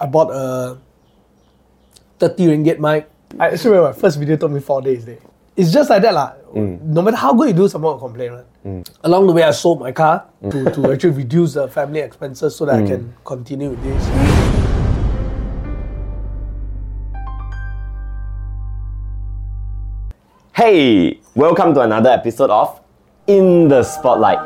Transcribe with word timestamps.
I 0.00 0.06
bought 0.06 0.30
a 0.32 0.78
30 2.18 2.46
ringgit 2.46 2.78
mic. 2.80 3.10
I 3.38 3.54
still 3.56 3.72
remember 3.72 3.92
my 3.92 4.00
first 4.00 4.18
video 4.18 4.38
took 4.38 4.50
me 4.50 4.58
four 4.60 4.80
days. 4.80 5.04
Day. 5.04 5.18
It's 5.54 5.70
just 5.70 5.90
like 5.90 6.00
that. 6.00 6.14
lah. 6.14 6.32
Mm. 6.56 6.80
No 6.80 7.02
matter 7.02 7.18
how 7.18 7.34
good 7.34 7.48
you 7.48 7.54
do, 7.54 7.68
someone 7.68 7.92
will 7.92 8.08
complain. 8.08 8.32
Right? 8.32 8.46
Mm. 8.64 8.88
Along 9.04 9.26
the 9.26 9.34
way, 9.34 9.42
I 9.42 9.50
sold 9.50 9.78
my 9.78 9.92
car 9.92 10.24
mm. 10.42 10.50
to, 10.52 10.70
to 10.72 10.92
actually 10.92 11.10
reduce 11.20 11.52
the 11.52 11.68
family 11.68 12.00
expenses 12.00 12.56
so 12.56 12.64
that 12.64 12.80
I 12.80 12.86
can 12.86 13.12
continue 13.26 13.68
with 13.68 13.82
this. 13.84 14.00
Hey, 20.56 21.20
welcome 21.34 21.74
to 21.74 21.80
another 21.82 22.08
episode 22.08 22.48
of 22.48 22.80
In 23.26 23.68
the 23.68 23.84
Spotlight. 23.84 24.40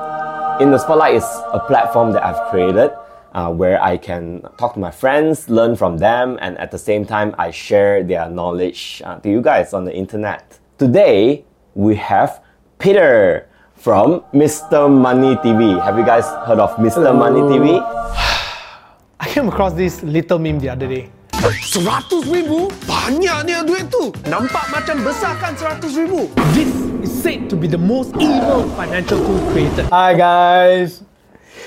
In 0.61 0.73
the 0.73 0.79
Spotlight 0.79 1.15
is 1.15 1.25
a 1.53 1.63
platform 1.67 2.11
that 2.13 2.25
I've 2.27 2.51
created 2.51 2.91
uh, 3.35 3.53
where 3.53 3.83
I 3.83 3.97
can 3.97 4.43
talk 4.57 4.75
to 4.75 4.81
my 4.81 4.91
friends, 4.91 5.51
learn 5.51 5.77
from 5.77 5.99
them, 5.99 6.39
and 6.41 6.57
at 6.59 6.71
the 6.71 6.79
same 6.79 7.05
time, 7.05 7.35
I 7.37 7.51
share 7.51 8.03
their 8.03 8.31
knowledge 8.31 9.03
uh, 9.05 9.19
to 9.19 9.29
you 9.29 9.43
guys 9.43 9.75
on 9.75 9.85
the 9.85 9.95
internet. 9.95 10.59
Today, 10.79 11.45
we 11.75 11.97
have 11.97 12.43
Peter 12.79 13.49
from 13.75 14.23
Mr. 14.33 14.89
Money 14.89 15.35
TV. 15.37 15.83
Have 15.83 15.99
you 15.99 16.07
guys 16.07 16.25
heard 16.47 16.59
of 16.59 16.77
Mr. 16.79 17.11
Money 17.17 17.41
TV? 17.41 17.83
I 19.21 19.29
came 19.29 19.49
across 19.49 19.75
this 19.75 20.03
little 20.03 20.39
meme 20.39 20.61
the 20.61 20.71
other 20.71 20.87
day. 20.87 21.11
Seratus 21.45 22.25
ribu? 22.25 22.73
Banyaknya 22.89 23.69
duit 23.69 23.93
tu. 23.93 24.09
Nampak 24.25 24.73
macam 24.73 25.05
besar 25.05 25.37
kan 25.37 25.53
seratus 25.53 25.93
ribu? 25.93 26.33
This 26.57 26.73
is 27.05 27.13
said 27.13 27.53
to 27.53 27.57
be 27.57 27.69
the 27.69 27.77
most 27.77 28.17
evil 28.17 28.65
financial 28.81 29.21
tool 29.21 29.41
created. 29.53 29.85
Hi 29.93 30.17
guys. 30.17 31.04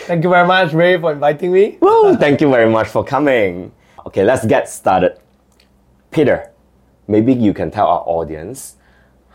Thank 0.07 0.23
you 0.23 0.29
very 0.29 0.47
much, 0.47 0.71
Ray, 0.71 0.97
for 0.97 1.11
inviting 1.11 1.51
me. 1.51 1.77
Woo, 1.81 2.15
thank 2.15 2.39
you 2.39 2.49
very 2.49 2.69
much 2.71 2.87
for 2.87 3.03
coming. 3.03 3.73
Okay, 4.05 4.23
let's 4.23 4.45
get 4.45 4.69
started. 4.69 5.19
Peter, 6.11 6.49
maybe 7.09 7.33
you 7.33 7.53
can 7.53 7.69
tell 7.69 7.87
our 7.87 8.07
audience 8.07 8.77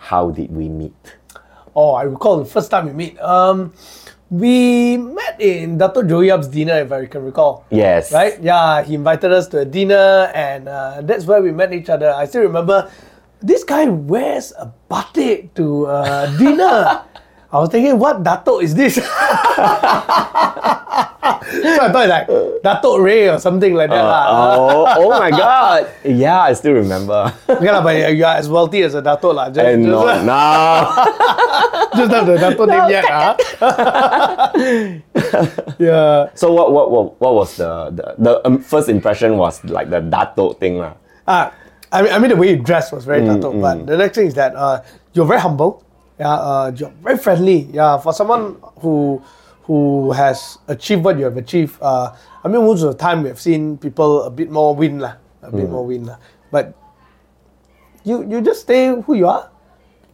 how 0.08 0.30
did 0.30 0.50
we 0.50 0.70
meet? 0.70 0.96
Oh, 1.76 1.92
I 1.92 2.04
recall 2.04 2.38
the 2.38 2.46
first 2.46 2.70
time 2.70 2.86
we 2.86 2.92
meet. 2.94 3.20
Um, 3.20 3.74
we 4.30 4.96
met 4.96 5.38
in 5.42 5.76
Dato 5.76 6.00
Joyab's 6.00 6.48
dinner, 6.48 6.80
if 6.80 6.90
I 6.90 7.04
can 7.04 7.22
recall. 7.22 7.66
Yes. 7.68 8.10
Right? 8.10 8.42
Yeah, 8.42 8.82
he 8.82 8.94
invited 8.94 9.30
us 9.30 9.48
to 9.48 9.58
a 9.58 9.66
dinner, 9.66 10.32
and 10.32 10.70
uh, 10.70 11.02
that's 11.02 11.26
where 11.26 11.42
we 11.42 11.52
met 11.52 11.74
each 11.74 11.90
other. 11.90 12.14
I 12.14 12.24
still 12.24 12.48
remember 12.48 12.90
this 13.42 13.62
guy 13.62 13.84
wears 13.84 14.54
a 14.58 14.72
batik 14.88 15.52
to 15.56 15.84
uh, 15.88 16.34
dinner. 16.38 17.04
I 17.52 17.58
was 17.60 17.68
thinking, 17.68 17.98
what 17.98 18.22
Dato 18.24 18.60
is 18.60 18.74
this? 18.74 18.94
so 18.96 19.02
I 21.84 21.92
thought 21.92 22.08
like 22.08 22.26
Dato 22.64 22.96
Ray 22.96 23.28
or 23.28 23.38
something 23.38 23.74
like 23.76 23.90
that. 23.90 24.00
lah. 24.00 24.24
Oh, 24.56 24.86
oh 24.88 25.08
my 25.12 25.28
god. 25.36 25.92
Yeah, 26.00 26.48
I 26.48 26.54
still 26.56 26.72
remember. 26.72 27.28
Okay, 27.44 27.68
lah, 27.70 27.84
but 27.84 27.92
you 28.16 28.24
are 28.24 28.40
as 28.40 28.48
wealthy 28.48 28.82
as 28.82 28.94
a 28.96 29.02
Dato. 29.04 29.36
lah. 29.36 29.50
Just, 29.52 29.68
and 29.68 29.84
no, 29.84 30.00
just, 30.00 30.24
no. 30.24 30.40
just 32.00 32.08
not 32.10 32.24
the 32.24 32.36
Dato 32.40 32.64
name 32.64 32.88
yet. 32.88 33.04
ah. 33.12 33.36
yeah. 35.76 36.32
So 36.32 36.52
what, 36.56 36.72
what, 36.72 36.88
what, 36.90 37.20
what 37.20 37.34
was 37.34 37.56
the, 37.60 37.90
the, 37.92 38.14
the 38.16 38.32
um, 38.48 38.64
first 38.64 38.88
impression 38.88 39.36
was 39.36 39.62
like 39.64 39.90
the 39.90 40.00
Dato 40.00 40.52
thing 40.56 40.78
lah. 40.80 40.94
Ah, 41.28 41.52
I 41.92 42.00
mean, 42.00 42.12
I 42.12 42.18
mean 42.18 42.30
the 42.32 42.36
way 42.40 42.50
you 42.50 42.56
dress 42.56 42.90
was 42.90 43.04
very 43.04 43.20
Dato, 43.20 43.52
but 43.52 43.84
the 43.84 43.96
next 44.00 44.16
thing 44.16 44.26
is 44.26 44.34
that 44.40 44.56
uh, 44.56 44.80
you're 45.12 45.28
very 45.28 45.40
humble. 45.40 45.84
Yeah, 46.18 46.34
uh, 46.34 46.70
very 47.02 47.18
friendly. 47.18 47.68
Yeah, 47.72 47.98
for 47.98 48.12
someone 48.12 48.56
who 48.80 49.22
who 49.64 50.10
has 50.12 50.58
achieved 50.68 51.04
what 51.04 51.18
you 51.18 51.24
have 51.24 51.36
achieved. 51.36 51.78
Uh, 51.80 52.14
I 52.42 52.48
mean, 52.48 52.62
most 52.62 52.82
of 52.82 52.90
the 52.92 52.98
time 52.98 53.22
we 53.22 53.28
have 53.28 53.40
seen 53.40 53.78
people 53.78 54.24
a 54.24 54.30
bit 54.30 54.50
more 54.50 54.74
win 54.74 54.98
lah, 54.98 55.14
a 55.42 55.50
bit 55.50 55.70
more 55.70 55.86
win 55.86 56.06
lah. 56.06 56.18
But 56.50 56.74
you 58.02 58.26
you 58.26 58.42
just 58.42 58.66
stay 58.66 58.90
who 58.90 59.14
you 59.14 59.28
are. 59.28 59.51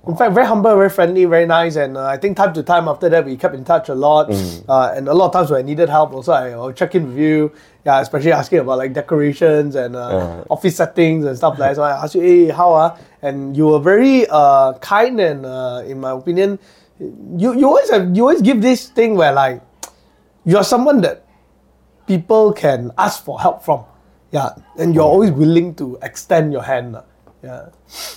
In 0.08 0.16
fact, 0.16 0.32
very 0.32 0.46
humble, 0.46 0.74
very 0.74 0.88
friendly, 0.88 1.26
very 1.26 1.44
nice, 1.44 1.76
and 1.76 1.94
uh, 1.94 2.06
I 2.06 2.16
think 2.16 2.38
time 2.38 2.54
to 2.54 2.62
time 2.62 2.88
after 2.88 3.10
that 3.10 3.26
we 3.26 3.36
kept 3.36 3.54
in 3.54 3.62
touch 3.62 3.91
a 3.91 3.94
lot. 3.94 4.30
Uh, 4.66 4.94
and 4.96 5.06
a 5.06 5.12
lot 5.12 5.26
of 5.26 5.32
times 5.34 5.50
when 5.50 5.60
I 5.60 5.62
needed 5.62 5.91
help, 5.91 6.14
also 6.14 6.32
I 6.32 6.56
will 6.56 6.72
check 6.72 6.94
in 6.94 7.08
with 7.08 7.19
you. 7.19 7.52
Yeah, 7.84 8.00
especially 8.00 8.32
asking 8.32 8.60
about 8.60 8.78
like 8.78 8.94
decorations 8.94 9.74
and 9.74 9.94
uh, 9.94 10.44
office 10.48 10.76
settings 10.76 11.26
and 11.26 11.36
stuff 11.36 11.58
like 11.58 11.70
that. 11.70 11.76
So 11.76 11.82
I 11.82 11.91
asked 12.02 12.14
you, 12.14 12.22
hey, 12.22 12.48
how 12.48 12.72
ah? 12.72 12.97
And 13.20 13.54
you 13.54 13.66
were 13.66 13.80
very 13.80 14.26
uh, 14.30 14.72
kind 14.80 15.20
and, 15.20 15.44
uh, 15.44 15.82
in 15.84 16.00
my 16.00 16.12
opinion, 16.12 16.58
you 17.36 17.52
you 17.52 17.66
always 17.68 17.91
have 17.91 18.16
you 18.16 18.22
always 18.22 18.41
give 18.41 18.62
this 18.62 18.88
thing 18.88 19.14
where 19.14 19.32
like 19.32 19.60
you're 20.47 20.64
someone 20.64 21.02
that 21.02 21.26
people 22.06 22.54
can 22.54 22.92
ask 22.97 23.22
for 23.22 23.38
help 23.38 23.62
from. 23.62 23.84
Yeah, 24.32 24.56
and 24.78 24.94
you're 24.94 25.04
always 25.04 25.32
willing 25.32 25.74
to 25.76 25.98
extend 26.00 26.52
your 26.52 26.62
hand. 26.64 26.97
Yeah. 27.43 27.69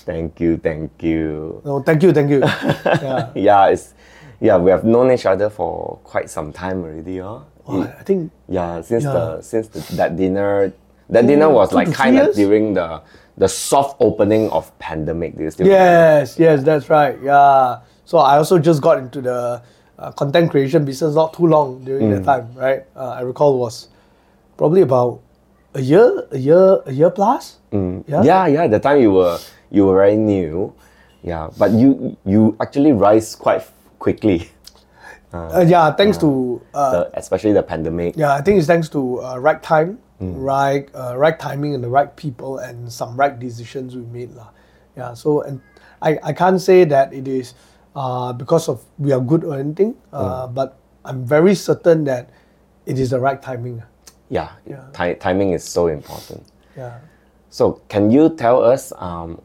Thank 0.05 0.39
you, 0.39 0.57
thank 0.57 0.91
you. 1.03 1.61
No, 1.63 1.81
thank 1.81 2.01
you, 2.03 2.11
thank 2.11 2.29
you. 2.31 2.39
yeah. 2.85 3.31
Yeah, 3.35 3.67
it's 3.67 3.93
yeah, 4.39 4.57
we 4.57 4.71
have 4.71 4.83
known 4.83 5.11
each 5.11 5.25
other 5.25 5.49
for 5.49 5.99
quite 6.03 6.29
some 6.29 6.51
time 6.51 6.81
already, 6.83 7.19
huh? 7.19 7.39
Oh, 7.67 7.83
I 7.83 8.01
think 8.03 8.31
Yeah, 8.49 8.81
since 8.81 9.03
Yeah. 9.03 9.13
the 9.13 9.41
since 9.41 9.67
the, 9.67 9.95
that 9.95 10.17
dinner, 10.17 10.73
that 11.09 11.27
dinner 11.27 11.49
was 11.49 11.71
like 11.73 11.93
kind 11.93 12.17
of 12.17 12.33
during 12.35 12.73
the 12.73 13.01
the 13.37 13.47
soft 13.47 13.97
opening 14.01 14.49
of 14.49 14.71
pandemic. 14.79 15.37
Do 15.37 15.43
you 15.43 15.51
still 15.51 15.67
remember? 15.67 15.85
yes, 15.85 16.39
yes, 16.39 16.63
that's 16.63 16.89
right. 16.89 17.17
Yeah. 17.23 17.79
So 18.05 18.17
I 18.17 18.37
also 18.37 18.57
just 18.59 18.81
got 18.81 18.97
into 18.97 19.21
the 19.21 19.61
uh, 19.99 20.11
content 20.13 20.49
creation 20.51 20.83
business 20.83 21.13
not 21.15 21.33
too 21.33 21.45
long 21.45 21.83
during 21.85 22.09
that 22.09 22.23
time, 22.25 22.53
right? 22.55 22.83
Uh, 22.95 23.11
I 23.11 23.21
recall 23.21 23.57
was 23.59 23.87
probably 24.57 24.81
about 24.81 25.21
a 25.73 25.81
year, 25.81 26.27
a 26.31 26.37
year, 26.37 26.81
a 26.85 26.91
year 26.91 27.09
plus. 27.09 27.57
Yeah. 27.71 28.23
Yeah, 28.23 28.47
yeah. 28.47 28.67
The 28.67 28.79
time 28.79 29.01
you 29.01 29.11
were 29.11 29.39
you 29.71 29.85
were 29.85 29.95
very 29.95 30.17
new, 30.17 30.73
yeah. 31.23 31.49
But 31.57 31.71
you 31.71 32.17
you 32.25 32.55
actually 32.59 32.91
rise 32.91 33.35
quite 33.35 33.63
quickly, 33.99 34.49
Uh, 35.33 35.63
yeah, 35.65 35.89
thanks 35.91 36.17
to 36.17 36.61
uh, 36.73 36.91
the, 36.91 37.17
especially 37.17 37.53
the 37.53 37.63
pandemic. 37.63 38.17
Yeah, 38.17 38.33
I 38.35 38.41
think 38.41 38.57
it's 38.57 38.67
thanks 38.67 38.89
to 38.89 39.23
uh, 39.23 39.37
right 39.37 39.63
time, 39.63 39.97
right, 40.19 40.89
uh, 40.93 41.15
right 41.15 41.39
timing, 41.39 41.73
and 41.73 41.81
the 41.81 41.87
right 41.87 42.13
people, 42.17 42.57
and 42.59 42.91
some 42.91 43.15
right 43.15 43.39
decisions 43.39 43.95
we 43.95 44.03
made, 44.11 44.35
lah. 44.35 44.49
Yeah. 44.97 45.13
So, 45.13 45.39
and 45.41 45.61
I, 46.01 46.19
I 46.21 46.33
can't 46.33 46.59
say 46.59 46.83
that 46.83 47.13
it 47.13 47.29
is 47.29 47.53
uh, 47.95 48.33
because 48.33 48.67
of 48.67 48.83
we 48.99 49.13
are 49.13 49.21
good 49.21 49.45
or 49.45 49.57
anything, 49.57 49.95
uh, 50.11 50.47
but 50.47 50.77
I'm 51.05 51.23
very 51.23 51.55
certain 51.55 52.03
that 52.11 52.29
it 52.85 52.99
is 52.99 53.11
the 53.11 53.19
right 53.19 53.41
timing. 53.41 53.83
Yeah, 54.31 54.55
Yeah. 54.65 54.87
Ti- 54.95 55.19
timing 55.19 55.51
is 55.51 55.63
so 55.63 55.87
important. 55.87 56.47
Yeah. 56.77 56.99
So 57.51 57.83
can 57.91 58.09
you 58.09 58.29
tell 58.31 58.63
us 58.63 58.93
um, 58.95 59.41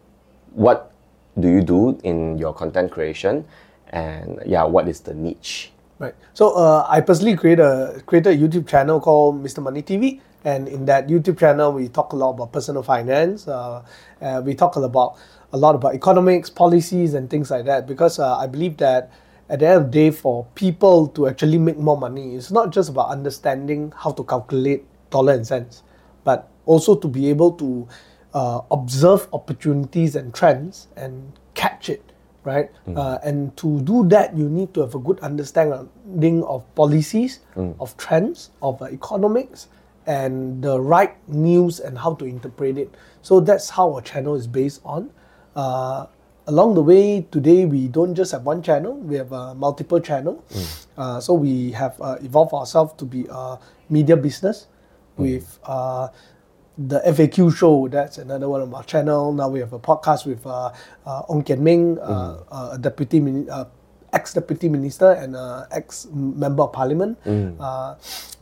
what 0.54 0.92
do 1.38 1.48
you 1.50 1.60
do 1.60 1.98
in 2.04 2.38
your 2.38 2.54
content 2.54 2.92
creation, 2.92 3.44
and 3.90 4.38
yeah, 4.46 4.62
what 4.62 4.86
is 4.88 5.00
the 5.00 5.12
niche? 5.12 5.72
Right. 5.98 6.14
So 6.34 6.54
uh, 6.54 6.86
I 6.88 7.00
personally 7.00 7.34
create 7.36 7.58
a 7.58 8.00
created 8.06 8.30
a 8.30 8.38
YouTube 8.38 8.68
channel 8.68 9.00
called 9.00 9.42
Mr. 9.42 9.60
Money 9.60 9.82
TV, 9.82 10.20
and 10.44 10.68
in 10.68 10.86
that 10.86 11.08
YouTube 11.08 11.36
channel 11.36 11.72
we 11.72 11.88
talk 11.88 12.12
a 12.12 12.16
lot 12.16 12.30
about 12.38 12.52
personal 12.52 12.84
finance. 12.84 13.48
Uh, 13.48 13.82
uh, 14.22 14.40
we 14.44 14.54
talk 14.54 14.76
a 14.76 14.78
lot 14.78 14.86
about 14.86 15.18
a 15.52 15.58
lot 15.58 15.74
about 15.74 15.94
economics, 15.94 16.48
policies, 16.48 17.14
and 17.14 17.28
things 17.28 17.50
like 17.50 17.64
that. 17.66 17.88
Because 17.88 18.20
uh, 18.20 18.38
I 18.38 18.46
believe 18.46 18.76
that 18.78 19.10
at 19.48 19.60
the 19.60 19.66
end 19.68 19.76
of 19.76 19.84
the 19.84 19.90
day, 19.90 20.10
for 20.10 20.46
people 20.54 21.08
to 21.08 21.28
actually 21.28 21.58
make 21.58 21.78
more 21.78 21.96
money, 21.96 22.34
it's 22.34 22.50
not 22.50 22.70
just 22.70 22.88
about 22.88 23.10
understanding 23.10 23.92
how 23.96 24.10
to 24.12 24.24
calculate 24.24 24.84
dollar 25.10 25.34
and 25.34 25.46
cents, 25.46 25.82
but 26.24 26.48
also 26.64 26.96
to 26.96 27.08
be 27.08 27.28
able 27.30 27.52
to 27.52 27.86
uh, 28.34 28.60
observe 28.70 29.28
opportunities 29.32 30.16
and 30.16 30.34
trends 30.34 30.88
and 30.96 31.32
catch 31.54 31.88
it 31.88 32.12
right? 32.46 32.70
Uh, 32.96 33.18
and 33.24 33.54
to 33.56 33.80
do 33.82 34.06
that, 34.08 34.36
you 34.36 34.48
need 34.48 34.72
to 34.72 34.80
have 34.80 34.94
a 34.94 35.00
good 35.00 35.18
understanding 35.18 36.44
of 36.44 36.62
policies, 36.76 37.40
of 37.80 37.96
trends, 37.96 38.50
of 38.62 38.80
uh, 38.80 38.84
economics, 38.86 39.66
and 40.06 40.62
the 40.62 40.80
right 40.80 41.16
news 41.28 41.80
and 41.80 41.98
how 41.98 42.14
to 42.14 42.24
interpret 42.24 42.78
it. 42.78 42.94
So 43.22 43.40
that's 43.40 43.68
how 43.68 43.92
our 43.94 44.00
channel 44.00 44.36
is 44.36 44.46
based 44.46 44.80
on. 44.84 45.10
Along 46.46 46.74
the 46.74 46.82
way, 46.82 47.26
today 47.32 47.66
we 47.66 47.88
don't 47.88 48.14
just 48.14 48.30
have 48.30 48.44
one 48.46 48.62
channel; 48.62 48.94
we 48.94 49.16
have 49.16 49.32
uh, 49.32 49.54
multiple 49.54 49.98
channel. 49.98 50.44
Uh, 50.96 51.18
so 51.20 51.34
we 51.34 51.72
have 51.72 52.00
uh, 52.00 52.16
evolved 52.22 52.52
ourselves 52.54 52.94
to 52.98 53.04
be 53.04 53.26
a 53.28 53.58
media 53.90 54.16
business 54.16 54.66
with. 55.16 55.58
Uh, 55.64 56.08
the 56.78 57.00
FAQ 57.06 57.56
show. 57.56 57.88
That's 57.88 58.18
another 58.18 58.50
one 58.50 58.60
of 58.60 58.74
our 58.74 58.84
channel. 58.84 59.32
Now 59.32 59.48
we 59.48 59.60
have 59.60 59.72
a 59.72 59.78
podcast 59.78 60.26
with 60.26 60.44
uh, 60.46 60.70
uh, 61.06 61.22
Ong 61.30 61.42
Kian 61.42 61.60
Ming, 61.60 61.98
uh, 61.98 62.44
uh, 62.52 62.70
a 62.74 62.78
deputy, 62.78 63.18
mini- 63.18 63.48
uh, 64.12 64.16
ex-deputy 64.16 64.68
minister 64.68 65.12
and 65.12 65.36
uh, 65.36 65.66
ex-member 65.70 66.62
of 66.62 66.72
parliament. 66.72 67.18
Uh, 67.60 67.94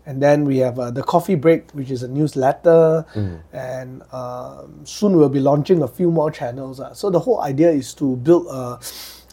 and 0.06 0.22
then 0.22 0.44
we 0.44 0.58
have 0.58 0.78
uh, 0.78 0.90
the 0.90 1.02
Coffee 1.02 1.34
Break, 1.34 1.70
which 1.72 1.90
is 1.90 2.02
a 2.02 2.08
newsletter. 2.08 3.04
And 3.52 4.02
um, 4.12 4.80
soon 4.84 5.16
we'll 5.16 5.28
be 5.28 5.40
launching 5.40 5.82
a 5.82 5.88
few 5.88 6.10
more 6.10 6.30
channels. 6.30 6.80
uh. 6.80 6.94
So 6.94 7.10
the 7.10 7.20
whole 7.20 7.40
idea 7.40 7.70
is 7.70 7.94
to 7.94 8.16
build 8.16 8.46
a, 8.46 8.78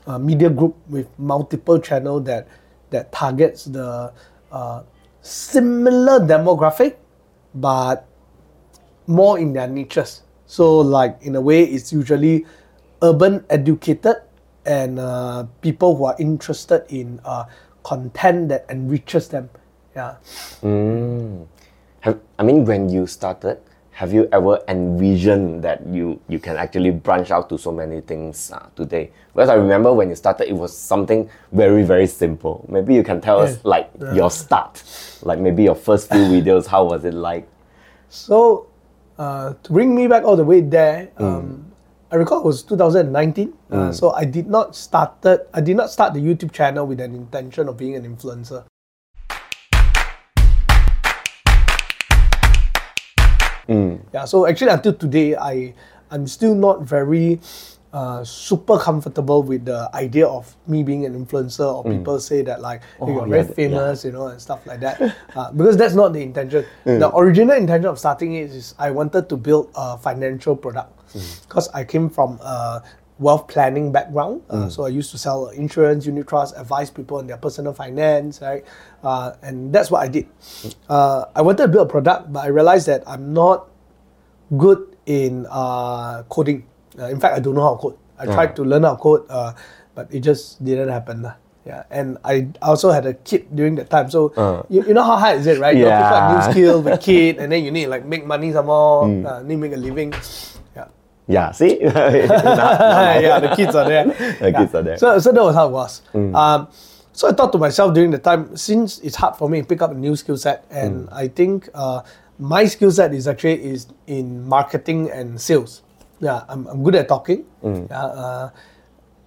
a 0.07 0.19
media 0.19 0.49
group 0.49 0.75
with 0.89 1.07
multiple 1.19 1.79
channel 1.79 2.19
that 2.21 2.47
that 2.91 3.11
targets 3.11 3.65
the 3.65 4.11
uh, 4.51 4.83
similar 5.21 6.19
demographic, 6.19 6.95
but 7.55 8.07
more 9.07 9.39
in 9.39 9.53
their 9.53 9.67
niches. 9.67 10.23
So 10.45 10.79
like 10.79 11.21
in 11.21 11.35
a 11.35 11.41
way, 11.41 11.63
it's 11.63 11.93
usually 11.93 12.45
urban 13.01 13.45
educated 13.49 14.21
and 14.65 14.99
uh, 14.99 15.45
people 15.61 15.95
who 15.95 16.05
are 16.05 16.15
interested 16.19 16.85
in 16.89 17.19
uh, 17.25 17.45
content 17.83 18.49
that 18.49 18.65
enriches 18.69 19.27
them. 19.29 19.49
Yeah. 19.95 20.15
Have, 22.01 22.19
I 22.39 22.43
mean, 22.43 22.65
when 22.65 22.89
you 22.89 23.05
started, 23.07 23.59
have 23.91 24.13
you 24.13 24.27
ever 24.31 24.59
envisioned 24.67 25.63
that 25.63 25.85
you, 25.85 26.19
you 26.27 26.39
can 26.39 26.55
actually 26.55 26.89
branch 26.89 27.29
out 27.29 27.49
to 27.49 27.57
so 27.57 27.71
many 27.71 28.01
things 28.01 28.51
uh, 28.51 28.67
today? 28.75 29.11
Because 29.33 29.49
I 29.49 29.53
remember 29.55 29.93
when 29.93 30.09
you 30.09 30.15
started, 30.15 30.47
it 30.49 30.53
was 30.55 30.75
something 30.75 31.29
very, 31.51 31.83
very 31.83 32.07
simple. 32.07 32.65
Maybe 32.67 32.95
you 32.95 33.03
can 33.03 33.21
tell 33.21 33.39
us 33.41 33.55
Yeah. 33.55 33.61
like 33.63 33.91
your 34.13 34.31
start, 34.31 34.81
like 35.21 35.37
maybe 35.39 35.63
your 35.63 35.75
first 35.75 36.09
few 36.09 36.25
videos, 36.35 36.65
how 36.65 36.85
was 36.85 37.05
it 37.05 37.13
like? 37.13 37.47
So 38.09 38.67
uh, 39.19 39.53
to 39.61 39.71
bring 39.71 39.93
me 39.93 40.07
back 40.07 40.23
all 40.23 40.35
the 40.35 40.43
way 40.45 40.61
there, 40.61 41.09
um, 41.17 41.70
I 42.11 42.17
recall 42.17 42.39
it 42.39 42.45
was 42.45 42.63
2019. 42.63 43.53
Uh, 43.71 43.91
so 43.93 44.11
I 44.11 44.25
did 44.25 44.47
not 44.47 44.75
started. 44.75 45.47
I 45.53 45.61
did 45.61 45.77
not 45.77 45.89
start 45.89 46.13
the 46.13 46.19
YouTube 46.19 46.51
channel 46.51 46.85
with 46.85 46.99
an 46.99 47.15
intention 47.15 47.69
of 47.69 47.77
being 47.77 47.95
an 47.95 48.03
influencer. 48.03 48.65
Yeah. 54.11 54.25
So 54.25 54.45
actually, 54.45 54.71
until 54.71 54.93
today, 54.93 55.37
I 55.37 55.73
I'm 56.11 56.27
still 56.27 56.53
not 56.53 56.83
very 56.83 57.39
uh, 57.93 58.25
super 58.25 58.77
comfortable 58.77 59.43
with 59.43 59.63
the 59.63 59.89
idea 59.93 60.27
of 60.27 60.53
me 60.67 60.83
being 60.83 61.05
an 61.05 61.15
influencer 61.15 61.63
or 61.63 61.83
people 61.89 62.19
say 62.19 62.41
that 62.41 62.59
like 62.59 62.81
hey, 62.99 63.07
you're 63.07 63.25
yeah, 63.25 63.43
very 63.43 63.53
famous, 63.53 64.03
you 64.03 64.11
know, 64.11 64.27
and 64.27 64.41
stuff 64.41 64.67
like 64.67 64.81
that. 64.81 64.99
Uh, 65.31 65.49
because 65.53 65.77
that's 65.77 65.95
not 65.95 66.11
the 66.11 66.19
intention. 66.21 66.65
The 66.83 67.09
original 67.15 67.55
intention 67.55 67.87
of 67.87 67.97
starting 67.97 68.35
it 68.35 68.51
is 68.51 68.75
I 68.77 68.91
wanted 68.91 69.29
to 69.29 69.37
build 69.37 69.71
a 69.75 69.97
financial 69.97 70.57
product 70.57 71.00
because 71.47 71.67
I 71.73 71.83
came 71.83 72.09
from 72.09 72.39
a 72.41 72.81
wealth 73.19 73.47
planning 73.47 73.91
background. 73.91 74.41
Uh, 74.49 74.65
So 74.69 74.83
I 74.85 74.89
used 74.89 75.11
to 75.11 75.17
sell 75.17 75.47
insurance, 75.53 76.05
unit 76.05 76.25
trust, 76.27 76.55
advise 76.57 76.89
people 76.89 77.17
on 77.17 77.27
their 77.27 77.37
personal 77.37 77.73
finance, 77.73 78.41
right? 78.41 78.65
Uh, 79.03 79.33
and 79.43 79.69
that's 79.71 79.91
what 79.91 80.01
I 80.01 80.07
did. 80.09 80.25
Uh, 80.89 81.25
I 81.35 81.41
wanted 81.41 81.63
to 81.63 81.67
build 81.69 81.87
a 81.87 81.91
product, 81.91 82.33
but 82.33 82.41
I 82.43 82.47
realized 82.49 82.87
that 82.87 83.03
I'm 83.05 83.33
not 83.33 83.69
good 84.57 84.95
in 85.05 85.45
uh, 85.49 86.23
coding. 86.29 86.65
Uh, 86.97 87.07
in 87.13 87.19
fact, 87.19 87.35
I 87.35 87.39
don't 87.39 87.55
know 87.55 87.63
how 87.63 87.75
to 87.75 87.81
code. 87.81 87.97
I 88.19 88.25
tried 88.33 88.55
to 88.57 88.63
learn 88.63 88.83
how 88.83 88.95
to 88.95 89.01
code, 89.01 89.23
uh, 89.29 89.53
but 89.95 90.09
it 90.13 90.21
just 90.21 90.63
didn't 90.63 90.89
happen. 90.89 91.25
Yeah, 91.65 91.85
and 91.93 92.17
I 92.25 92.49
also 92.61 92.89
had 92.89 93.05
a 93.05 93.13
kid 93.13 93.45
during 93.53 93.75
that 93.77 93.89
time. 93.89 94.09
So 94.09 94.33
you, 94.67 94.81
you 94.81 94.93
know 94.97 95.03
how 95.05 95.15
hard 95.17 95.37
is 95.37 95.45
it, 95.45 95.61
right? 95.61 95.77
You 95.77 95.85
have 95.85 95.93
to 95.93 96.01
pick 96.01 96.11
up 96.17 96.23
new 96.33 96.41
skill 96.53 96.75
with 96.81 97.01
kid, 97.01 97.37
and 97.37 97.51
then 97.53 97.61
you 97.63 97.69
need 97.69 97.85
like 97.85 98.01
make 98.05 98.25
money 98.25 98.49
some 98.51 98.65
more, 98.65 99.05
uh, 99.29 99.41
need 99.45 99.57
make 99.61 99.73
a 99.73 99.77
living. 99.77 100.09
Yeah. 101.31 101.47
Yeah, 101.47 101.51
see? 101.51 101.79
yeah, 103.25 103.39
the 103.39 103.55
kids 103.55 103.75
are 103.75 103.87
there. 103.87 104.05
The 104.39 104.51
kids 104.51 104.75
are 104.75 104.83
there. 104.83 104.97
So, 104.97 105.19
so 105.19 105.31
that 105.31 105.41
was 105.43 105.55
how 105.55 105.67
it 105.67 105.71
was. 105.71 106.01
Um, 106.13 106.67
so 107.13 107.27
I 107.27 107.33
thought 107.33 107.51
to 107.51 107.57
myself 107.57 107.93
during 107.93 108.11
the 108.11 108.19
time, 108.19 108.55
since 108.55 108.99
it's 108.99 109.15
hard 109.15 109.35
for 109.35 109.49
me 109.49 109.61
to 109.61 109.67
pick 109.67 109.81
up 109.81 109.91
a 109.91 109.97
new 109.97 110.15
skill 110.15 110.37
set, 110.37 110.65
and 110.71 111.09
I 111.11 111.27
think 111.27 111.67
uh, 111.73 112.01
my 112.39 112.65
skill 112.65 112.91
set 112.91 113.13
is 113.13 113.27
actually 113.27 113.63
is 113.63 113.87
in 114.07 114.47
marketing 114.47 115.11
and 115.11 115.39
sales. 115.39 115.83
Yeah, 116.19 116.43
I'm, 116.47 116.67
I'm 116.67 116.83
good 116.83 116.95
at 116.95 117.07
talking. 117.07 117.45
Yeah, 117.63 117.95
uh, 117.95 118.49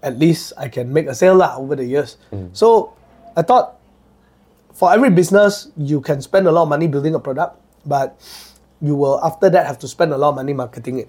at 0.03 0.19
least 0.19 0.53
I 0.57 0.69
can 0.69 0.93
make 0.93 1.07
a 1.09 1.15
sale 1.15 1.37
lah 1.37 1.57
over 1.57 1.77
the 1.77 1.85
years. 1.85 2.17
So 2.53 2.95
I 3.37 3.43
thought 3.43 3.77
for 4.73 4.93
every 4.93 5.11
business, 5.11 5.69
you 5.77 6.01
can 6.01 6.21
spend 6.21 6.47
a 6.49 6.53
lot 6.53 6.65
of 6.65 6.69
money 6.69 6.89
building 6.89 7.15
a 7.15 7.21
product, 7.21 7.57
but 7.87 8.17
you 8.81 8.97
will 8.97 9.21
after 9.23 9.49
that 9.51 9.67
have 9.67 9.79
to 9.81 9.89
spend 9.89 10.13
a 10.13 10.19
lot 10.19 10.31
of 10.31 10.37
money 10.37 10.53
marketing 10.53 10.99
it. 11.05 11.09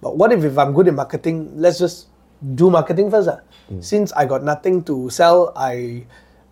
But 0.00 0.16
what 0.16 0.32
if, 0.32 0.44
if 0.44 0.56
I'm 0.58 0.72
good 0.72 0.86
in 0.88 0.94
marketing, 0.94 1.50
let's 1.58 1.78
just 1.78 2.06
do 2.54 2.70
marketing 2.70 3.10
first. 3.10 3.28
ah. 3.28 3.40
Since 3.80 4.12
I 4.16 4.24
got 4.24 4.42
nothing 4.42 4.80
to 4.88 5.10
sell, 5.10 5.52
I 5.56 6.06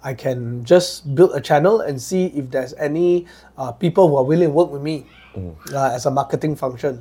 I 0.05 0.13
can 0.15 0.63
just 0.69 1.15
build 1.17 1.33
a 1.35 1.41
channel 1.41 1.81
and 1.81 1.97
see 2.01 2.27
if 2.37 2.51
there's 2.53 2.75
any 2.77 3.25
uh, 3.57 3.73
people 3.73 4.07
who 4.13 4.17
are 4.21 4.25
willing 4.27 4.49
to 4.51 4.55
work 4.55 4.71
with 4.71 4.83
me 4.83 5.07
uh, 5.73 5.91
as 5.97 6.05
a 6.07 6.11
marketing 6.13 6.55
function. 6.55 7.01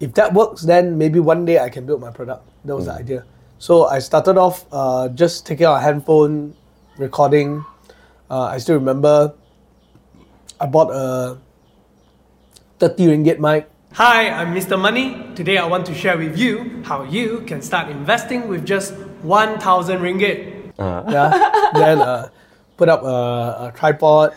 If 0.00 0.14
that 0.14 0.32
works, 0.34 0.62
then 0.62 0.96
maybe 0.98 1.20
one 1.20 1.44
day 1.44 1.58
I 1.60 1.68
can 1.68 1.86
build 1.86 2.00
my 2.00 2.10
product. 2.10 2.42
That 2.64 2.74
was 2.74 2.86
the 2.86 2.94
idea. 2.98 3.24
So 3.58 3.86
I 3.86 3.98
started 4.00 4.36
off 4.36 4.64
uh, 4.72 5.08
just 5.14 5.46
taking 5.46 5.66
out 5.66 5.78
a 5.78 5.80
handphone, 5.84 6.56
recording. 6.98 7.64
Uh, 8.30 8.48
I 8.50 8.58
still 8.58 8.76
remember 8.80 9.34
I 10.58 10.66
bought 10.66 10.90
a 10.90 11.38
30 12.80 13.06
ringgit 13.12 13.38
mic. 13.38 13.68
Hi, 13.94 14.28
I'm 14.28 14.52
Mr. 14.52 14.74
Money. 14.76 15.22
Today 15.36 15.56
I 15.56 15.66
want 15.66 15.86
to 15.86 15.94
share 15.94 16.18
with 16.18 16.36
you 16.36 16.82
how 16.84 17.04
you 17.04 17.44
can 17.46 17.62
start 17.62 17.88
investing 17.88 18.48
with 18.48 18.66
just 18.66 18.92
1000 19.22 20.00
ringgit. 20.00 20.72
Yeah. 20.76 21.70
then 21.74 22.00
uh, 22.00 22.28
put 22.76 22.88
up 22.88 23.04
a, 23.04 23.70
a 23.70 23.72
tripod, 23.76 24.34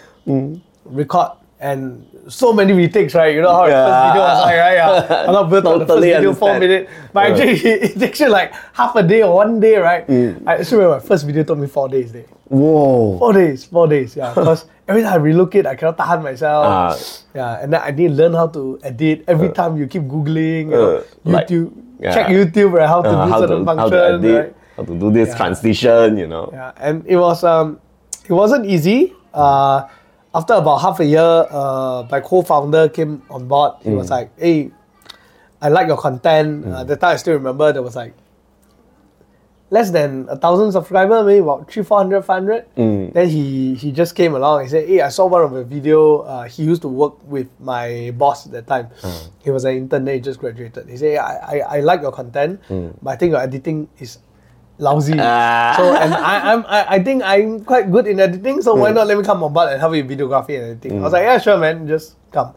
record, 0.86 1.32
and 1.60 2.06
so 2.30 2.54
many 2.54 2.74
retakes, 2.74 3.16
right? 3.16 3.34
You 3.34 3.42
know 3.42 3.52
how 3.52 3.66
the 3.66 3.74
first 3.74 4.02
video 4.14 4.22
was 4.22 4.40
like, 4.46 4.58
right? 4.58 4.76
Yeah. 4.78 5.24
I'm 5.28 5.34
not 5.34 5.50
built 5.50 5.66
on 5.66 5.80
the 5.80 5.86
first 5.86 5.98
Totally 6.02 6.14
video, 6.14 6.34
four 6.34 6.50
understand. 6.52 6.86
minutes. 6.86 7.14
But 7.14 7.22
actually, 7.32 7.72
it 7.90 8.00
takes 8.00 8.20
you 8.20 8.30
like 8.30 8.54
half 8.74 8.96
a 8.96 9.04
day 9.04 9.24
or 9.24 9.34
one 9.36 9.60
day, 9.60 9.78
right? 9.78 10.06
I 10.46 10.62
still 10.64 10.80
remember 10.80 11.02
my 11.02 11.06
first 11.06 11.26
video 11.26 11.44
took 11.44 11.58
me 11.58 11.68
four 11.68 11.90
days. 11.90 12.12
Day. 12.12 12.26
Whoa. 12.46 13.18
Four 13.18 13.34
days, 13.34 13.66
four 13.66 13.88
days, 13.88 14.16
yeah. 14.16 14.34
Because 14.38 14.66
every 14.88 15.02
time 15.02 15.14
I 15.14 15.18
relocate, 15.18 15.66
I 15.66 15.76
cannot 15.76 15.98
tahan 15.98 16.22
myself. 16.22 16.66
Ah. 16.66 16.94
yeah, 17.34 17.60
and 17.64 17.74
then 17.74 17.82
I 17.82 17.92
need 17.92 18.10
to 18.10 18.14
learn 18.14 18.34
how 18.34 18.48
to 18.54 18.80
edit. 18.84 19.26
Every 19.28 19.50
time 19.50 19.78
you 19.78 19.88
keep 19.88 20.04
googling, 20.04 20.70
you 20.70 20.78
know, 20.78 20.96
Uh, 20.98 21.04
like- 21.26 21.48
YouTube, 21.50 21.74
yeah. 22.00 22.14
check 22.14 22.28
YouTube, 22.30 22.72
right, 22.72 22.88
how 22.88 23.02
to 23.02 23.10
Uh, 23.10 23.26
do 23.26 23.32
how, 23.34 23.40
certain 23.42 23.66
to, 23.66 23.76
how 23.76 23.90
to 23.90 24.00
edit, 24.14 24.36
right? 24.46 24.54
how 24.78 24.84
to 24.86 24.94
do 24.94 25.10
this 25.12 25.30
Yeah. 25.34 25.38
transition, 25.42 26.18
you 26.22 26.28
know. 26.30 26.54
Yeah, 26.54 26.72
and 26.78 27.02
it 27.10 27.18
was 27.18 27.42
um, 27.44 27.82
it 28.30 28.34
wasn't 28.34 28.70
easy. 28.70 29.12
Uh, 29.34 29.84
after 30.38 30.54
about 30.54 30.78
half 30.86 31.00
a 31.00 31.06
year, 31.06 31.32
uh, 31.50 32.06
my 32.12 32.20
co-founder 32.22 32.90
came 32.90 33.22
on 33.30 33.48
board. 33.48 33.74
He 33.82 33.90
was 33.98 34.10
like, 34.12 34.30
"Hey, 34.38 34.70
I 35.62 35.70
like 35.70 35.88
your 35.88 35.98
content." 35.98 36.66
Uh, 36.66 36.84
the 36.84 36.96
time 36.96 37.14
I 37.14 37.18
still 37.18 37.34
remember 37.34 37.74
there 37.74 37.82
was 37.82 37.96
like 37.96 38.14
less 39.70 39.90
than 39.92 40.28
a 40.30 40.38
thousand 40.38 40.72
subscribers, 40.72 41.26
maybe 41.26 41.40
about 41.40 41.70
three, 41.70 41.84
four 41.84 41.98
hundred, 41.98 42.22
five 42.22 42.44
hundred. 42.44 42.66
Then 43.14 43.28
he 43.28 43.74
he 43.76 43.92
just 43.92 44.14
came 44.16 44.36
along. 44.36 44.64
He 44.64 44.70
said, 44.70 44.88
"Hey, 44.88 45.02
I 45.02 45.10
saw 45.10 45.26
one 45.26 45.42
of 45.44 45.52
the 45.58 45.64
video. 45.66 46.20
Uh, 46.22 46.44
he 46.44 46.64
used 46.64 46.84
to 46.84 46.88
work 46.88 47.16
with 47.26 47.48
my 47.60 48.14
boss 48.16 48.46
at 48.46 48.52
that 48.54 48.68
time. 48.68 48.88
He 49.44 49.50
was 49.50 49.66
an 49.66 49.74
intern. 49.76 50.06
Then 50.06 50.16
he 50.16 50.22
just 50.22 50.40
graduated. 50.40 50.88
He 50.88 50.98
said, 50.98 51.18
I, 51.18 51.34
I, 51.54 51.78
I 51.78 51.80
like 51.82 52.02
your 52.06 52.12
content, 52.12 52.62
but 53.02 53.10
I 53.10 53.16
think 53.18 53.32
your 53.32 53.42
editing 53.42 53.90
is 53.98 54.20
lousy. 54.78 55.18
Ah. 55.18 55.74
So 55.78 55.94
and 55.94 56.14
I, 56.14 56.54
I'm 56.54 56.62
I, 56.68 56.80
I 56.96 57.04
think 57.04 57.24
I'm 57.24 57.64
quite 57.64 57.92
good 57.92 58.08
in 58.08 58.20
editing. 58.20 58.62
So 58.62 58.76
why 58.76 58.90
hmm. 58.90 58.96
not 58.96 59.08
let 59.08 59.18
me 59.18 59.24
come 59.24 59.44
on 59.44 59.54
board 59.54 59.70
and 59.70 59.80
help 59.80 59.96
you 59.96 60.06
with 60.06 60.18
videography 60.18 60.58
and 60.58 60.78
editing? 60.78 61.00
I 61.00 61.04
was 61.04 61.12
hmm. 61.12 61.22
like, 61.22 61.24
yeah, 61.24 61.38
sure, 61.40 61.58
man, 61.58 61.88
just 61.88 62.16
come. 62.32 62.54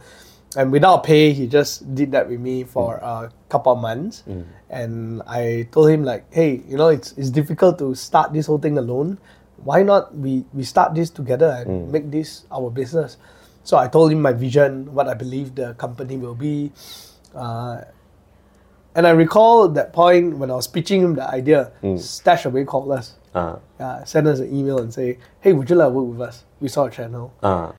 And 0.57 0.73
without 0.73 1.05
pay, 1.05 1.33
he 1.33 1.47
just 1.47 1.95
did 1.95 2.11
that 2.13 2.29
with 2.29 2.41
me 2.41 2.65
for 2.65 2.99
hmm. 2.99 3.05
a 3.05 3.33
couple 3.49 3.73
of 3.73 3.81
months. 3.81 4.25
And 4.71 5.23
I 5.27 5.69
told 5.73 5.91
him 5.91 6.05
like, 6.05 6.27
hey, 6.33 6.63
you 6.69 6.77
know, 6.77 6.89
it's 6.89 7.13
it's 7.19 7.31
difficult 7.31 7.79
to 7.79 7.95
start 7.95 8.33
this 8.33 8.47
whole 8.47 8.59
thing 8.59 8.79
alone. 8.79 9.19
Why 9.61 9.83
not 9.83 10.15
we 10.17 10.45
we 10.55 10.63
start 10.65 10.95
this 10.95 11.11
together 11.11 11.65
and 11.67 11.91
make 11.91 12.11
this 12.11 12.47
our 12.51 12.71
business? 12.71 13.17
So 13.63 13.77
I 13.77 13.89
told 13.89 14.11
him 14.11 14.23
my 14.23 14.33
vision, 14.33 14.89
what 14.95 15.07
I 15.07 15.15
believe 15.15 15.55
the 15.55 15.75
company 15.75 16.17
will 16.17 16.35
be. 16.35 16.73
Uh, 17.35 17.85
and 18.95 19.07
I 19.07 19.11
recall 19.11 19.69
that 19.69 19.93
point 19.93 20.37
when 20.39 20.51
I 20.51 20.55
was 20.55 20.67
pitching 20.67 21.01
him 21.03 21.15
the 21.15 21.27
idea, 21.29 21.73
StashAway 21.83 22.67
called 22.67 22.91
us. 22.93 23.15
Uh, 23.35 23.57
Uh, 23.79 24.05
send 24.05 24.27
us 24.29 24.41
an 24.41 24.51
email 24.55 24.79
and 24.79 24.93
say, 24.93 25.17
hey, 25.41 25.53
would 25.55 25.71
you 25.71 25.77
like 25.77 25.89
to 25.89 25.95
work 25.95 26.07
with 26.13 26.21
us? 26.29 26.45
We 26.61 26.69
saw 26.69 26.85
a 26.87 26.91
channel. 26.91 27.33
uh. 27.43 27.73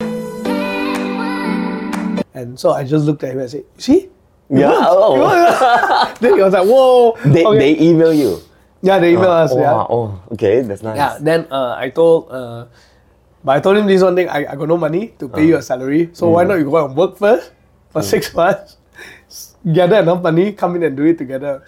And 2.33 2.57
so 2.57 2.71
I 2.71 2.83
just 2.87 3.05
looked 3.05 3.23
at 3.23 3.33
him 3.35 3.39
and 3.39 3.49
said, 3.51 3.65
see? 3.77 4.09
Yeah. 4.49 4.71
Oh. 4.87 5.19
then 6.19 6.35
he 6.35 6.41
was 6.41 6.53
like, 6.53 6.65
whoa. 6.65 7.15
They, 7.25 7.45
okay. 7.45 7.59
they 7.59 7.73
email 7.83 8.13
you. 8.13 8.39
yeah, 8.81 8.97
they 8.97 9.11
email 9.13 9.29
us. 9.29 9.51
oh, 9.53 9.59
Yeah. 9.59 9.73
wow. 9.73 9.87
oh, 9.91 10.07
okay, 10.33 10.61
that's 10.61 10.81
nice. 10.81 10.95
Yeah, 10.97 11.17
then 11.21 11.45
uh, 11.51 11.75
I 11.77 11.89
told, 11.91 12.31
uh, 12.31 12.65
but 13.43 13.57
I 13.57 13.59
told 13.59 13.77
him 13.77 13.85
this 13.85 14.01
one 14.01 14.15
thing, 14.15 14.29
I, 14.29 14.47
I 14.47 14.55
got 14.55 14.67
no 14.67 14.77
money 14.77 15.13
to 15.19 15.27
pay 15.29 15.45
you 15.45 15.57
a 15.57 15.61
salary, 15.61 16.09
so 16.13 16.29
why 16.29 16.43
not 16.45 16.55
you 16.55 16.65
go 16.71 16.85
and 16.85 16.95
work 16.95 17.17
first 17.17 17.51
for 17.91 18.01
six 18.01 18.33
months, 18.39 18.77
gather 19.73 19.97
enough 19.97 20.21
money, 20.21 20.51
come 20.53 20.75
in 20.75 20.83
and 20.83 20.95
do 20.97 21.03
it 21.05 21.17
together. 21.17 21.63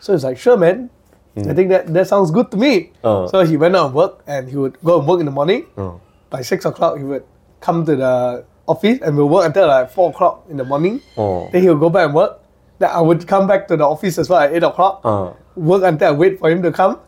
So 0.00 0.14
it's 0.14 0.24
like, 0.24 0.38
sure, 0.38 0.56
man. 0.56 0.90
I 1.36 1.54
think 1.54 1.70
that, 1.70 1.86
that 1.94 2.08
sounds 2.08 2.30
good 2.30 2.50
to 2.50 2.56
me. 2.58 2.92
Oh. 3.02 3.26
So 3.26 3.44
he 3.44 3.56
went 3.56 3.74
out 3.74 3.86
and 3.86 3.94
work, 3.94 4.22
and 4.26 4.48
he 4.48 4.56
would 4.56 4.78
go 4.84 4.98
and 4.98 5.08
work 5.08 5.20
in 5.20 5.26
the 5.26 5.32
morning. 5.32 5.66
Oh. 5.78 6.00
By 6.28 6.42
six 6.42 6.64
o'clock, 6.64 6.98
he 6.98 7.04
would 7.04 7.24
come 7.60 7.86
to 7.86 7.96
the 7.96 8.44
office 8.66 8.98
and 9.02 9.16
we'll 9.16 9.28
work 9.28 9.46
until 9.46 9.66
like 9.66 9.90
four 9.90 10.10
o'clock 10.10 10.44
in 10.50 10.56
the 10.56 10.64
morning. 10.64 11.00
Oh. 11.16 11.48
Then 11.50 11.62
he'll 11.62 11.76
go 11.78 11.88
back 11.90 12.06
and 12.06 12.14
work. 12.14 12.40
Then 12.78 12.90
I 12.90 13.00
would 13.00 13.26
come 13.26 13.46
back 13.46 13.66
to 13.68 13.76
the 13.76 13.84
office 13.84 14.18
as 14.18 14.28
well 14.28 14.40
at 14.40 14.52
eight 14.52 14.62
o'clock. 14.62 15.00
Uh. 15.04 15.32
Work 15.56 15.82
until 15.84 16.08
I 16.08 16.12
wait 16.12 16.38
for 16.38 16.50
him 16.50 16.62
to 16.62 16.70
come, 16.72 17.00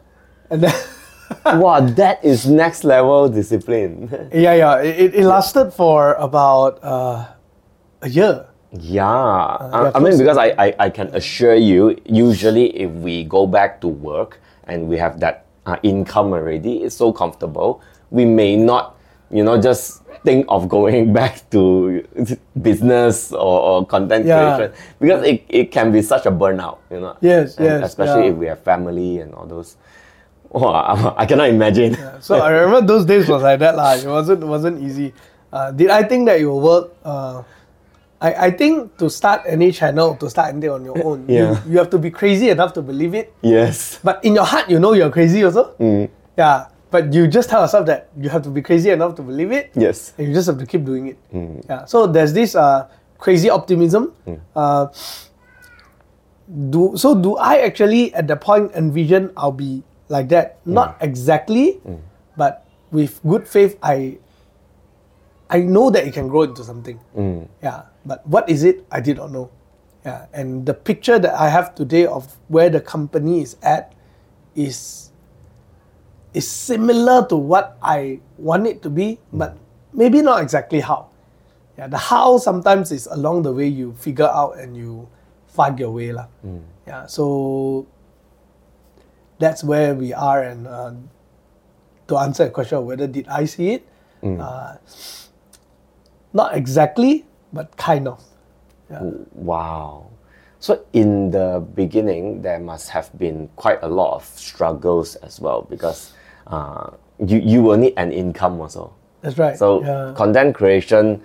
and 0.51 0.63
then. 0.63 0.75
wow, 1.47 1.81
that 1.81 2.23
is 2.25 2.47
next 2.47 2.85
level 2.85 3.29
discipline. 3.29 4.09
Yeah, 4.33 4.55
yeah. 4.55 4.81
It, 4.81 5.01
it- 5.01 5.15
it 5.15 5.25
lasted 5.27 5.73
for 5.73 6.15
about 6.15 6.83
uh, 6.85 7.27
a 8.03 8.09
year. 8.09 8.47
Yeah, 8.81 9.07
I, 9.07 9.93
I 9.95 9.99
mean 10.01 10.19
because 10.19 10.37
I, 10.37 10.49
I, 10.59 10.75
I 10.79 10.91
can 10.91 11.07
assure 11.15 11.55
you, 11.55 11.97
usually 12.05 12.77
if 12.77 12.91
we 12.91 13.23
go 13.25 13.47
back 13.47 13.81
to 13.83 13.89
work 13.89 14.41
and 14.67 14.89
we 14.89 14.97
have 14.99 15.21
that 15.21 15.47
uh, 15.67 15.77
income 15.83 16.33
already, 16.33 16.83
it's 16.83 16.97
so 16.97 17.13
comfortable. 17.13 17.81
We 18.11 18.25
may 18.25 18.57
not, 18.57 18.97
you 19.31 19.45
know, 19.45 19.61
just 19.61 20.03
think 20.25 20.47
of 20.49 20.69
going 20.77 21.13
back 21.13 21.49
to 21.51 22.03
business 22.61 23.31
or, 23.33 23.61
or 23.61 23.87
content 23.87 24.27
Yeah. 24.27 24.57
creation 24.57 24.73
because 25.01 25.23
it, 25.25 25.45
it 25.49 25.71
can 25.71 25.93
be 25.93 26.03
such 26.03 26.27
a 26.27 26.33
burnout, 26.33 26.79
you 26.91 26.99
know. 26.99 27.17
Yes, 27.21 27.57
And 27.59 27.67
yes, 27.67 27.85
Especially 27.91 28.25
yeah. 28.27 28.31
if 28.33 28.37
we 28.37 28.47
have 28.47 28.61
family 28.61 29.21
and 29.21 29.35
all 29.35 29.47
those. 29.47 29.77
Oh, 30.53 31.15
I, 31.17 31.27
cannot 31.27 31.49
imagine. 31.49 31.97
So 32.21 32.41
I 32.41 32.51
remember 32.51 32.87
those 32.87 33.05
days 33.05 33.29
was 33.29 33.43
like 33.43 33.59
that 33.61 33.77
lah. 33.77 33.95
It 33.95 34.07
wasn't 34.07 34.45
wasn't 34.47 34.83
easy. 34.83 35.13
Uh, 35.53 35.71
did 35.71 35.91
I 35.91 36.03
think 36.03 36.27
that 36.27 36.41
it 36.41 36.47
will 36.47 36.61
work? 36.61 36.95
Uh, 37.05 37.43
I, 38.21 38.47
I 38.47 38.51
think 38.51 38.97
to 38.99 39.11
start 39.11 39.43
any 39.47 39.73
channel, 39.73 40.15
to 40.17 40.31
start 40.31 40.49
anything 40.49 40.71
on 40.71 40.85
your 40.85 40.97
own, 41.05 41.27
Yeah. 41.29 41.61
you, 41.67 41.73
you 41.73 41.79
have 41.79 41.91
to 41.91 41.99
be 41.99 42.11
crazy 42.11 42.49
enough 42.49 42.73
to 42.75 42.83
believe 42.83 43.15
it. 43.15 43.35
Yes. 43.43 43.99
But 44.03 44.25
in 44.25 44.35
your 44.35 44.45
heart, 44.45 44.71
you 44.71 44.79
know 44.79 44.93
you're 44.95 45.11
crazy 45.11 45.45
also. 45.45 45.75
Mm. 45.79 46.09
Yeah. 46.39 46.67
But 46.91 47.13
you 47.13 47.27
just 47.27 47.51
tell 47.51 47.61
yourself 47.63 47.87
that 47.87 48.09
you 48.17 48.29
have 48.31 48.43
to 48.43 48.51
be 48.51 48.63
crazy 48.63 48.91
enough 48.91 49.17
to 49.17 49.23
believe 49.23 49.51
it. 49.51 49.73
Yes. 49.75 50.15
And 50.17 50.29
you 50.29 50.33
just 50.35 50.47
have 50.47 50.59
to 50.59 50.67
keep 50.67 50.85
doing 50.85 51.09
it. 51.09 51.19
Mm. 51.35 51.65
Yeah. 51.69 51.85
So 51.87 52.07
there's 52.07 52.33
this 52.33 52.55
uh, 52.55 52.89
crazy 53.19 53.51
optimism. 53.51 54.15
Uh, 54.55 54.87
do 56.71 56.93
so 56.97 57.15
do 57.15 57.37
I 57.37 57.65
actually 57.65 58.13
at 58.15 58.29
the 58.29 58.37
point 58.37 58.73
envision 58.77 59.33
I'll 59.37 59.53
be 59.53 59.83
like 60.09 60.29
that? 60.29 60.61
Not 60.65 60.97
exactly, 61.01 61.81
but 62.37 62.67
with 62.93 63.19
good 63.27 63.49
faith 63.49 63.79
I 63.83 64.19
I 65.49 65.61
know 65.61 65.91
that 65.91 66.07
it 66.07 66.13
can 66.15 66.29
grow 66.29 66.43
into 66.45 66.63
something. 66.63 67.01
Yeah. 67.63 67.89
But 68.05 68.27
what 68.27 68.49
is 68.49 68.65
it? 68.65 68.85
I 68.91 69.01
did 69.01 69.17
not 69.17 69.33
know. 69.33 69.51
Yeah. 70.05 70.27
And 70.33 70.67
the 70.67 70.75
picture 70.75 71.19
that 71.19 71.35
I 71.35 71.49
have 71.49 71.75
today 71.75 72.05
of 72.07 72.37
where 72.49 72.69
the 72.69 72.81
company 72.81 73.41
is 73.41 73.57
at 73.63 73.93
is 74.55 75.11
is 76.35 76.47
similar 76.51 77.25
to 77.31 77.37
what 77.37 77.79
I 77.81 78.21
want 78.37 78.67
it 78.67 78.83
to 78.83 78.91
be, 78.91 79.19
but 79.33 79.57
maybe 79.95 80.21
not 80.21 80.43
exactly 80.43 80.81
how. 80.81 81.09
Yeah, 81.79 81.87
the 81.89 81.99
how 81.99 82.39
sometimes 82.39 82.93
is 82.93 83.07
along 83.07 83.43
the 83.43 83.53
way 83.53 83.67
you 83.67 83.95
figure 83.99 84.29
out 84.29 84.59
and 84.59 84.77
you 84.77 85.09
find 85.47 85.79
your 85.79 85.91
way 85.91 86.13
lah. 86.13 86.27
Yeah, 86.87 87.07
so 87.07 87.87
that's 89.39 89.65
where 89.65 89.95
we 89.95 90.13
are. 90.13 90.43
And 90.43 90.67
uh, 90.67 90.93
to 92.11 92.19
answer 92.19 92.45
the 92.47 92.51
question 92.51 92.79
of 92.79 92.85
whether 92.85 93.07
did 93.07 93.27
I 93.27 93.47
see 93.47 93.79
it, 93.79 93.87
uh, 94.23 94.77
not 96.35 96.55
exactly, 96.55 97.27
but 97.55 97.77
kind 97.77 98.09
of. 98.09 98.23
Wow. 99.33 100.11
So 100.59 100.85
in 100.93 101.31
the 101.31 101.65
beginning, 101.75 102.43
there 102.43 102.59
must 102.59 102.91
have 102.91 103.17
been 103.19 103.49
quite 103.57 103.79
a 103.83 103.89
lot 103.89 104.15
of 104.15 104.25
struggles 104.25 105.15
as 105.17 105.41
well 105.41 105.63
because 105.63 106.13
uh, 106.47 106.91
you 107.25 107.39
you 107.39 107.63
will 107.63 107.77
need 107.77 107.95
an 107.97 108.13
income 108.13 108.61
also. 108.61 108.93
That's 109.21 109.39
right. 109.39 109.57
So 109.57 109.83
yeah. 109.83 110.15
content 110.17 110.55
creation, 110.55 111.23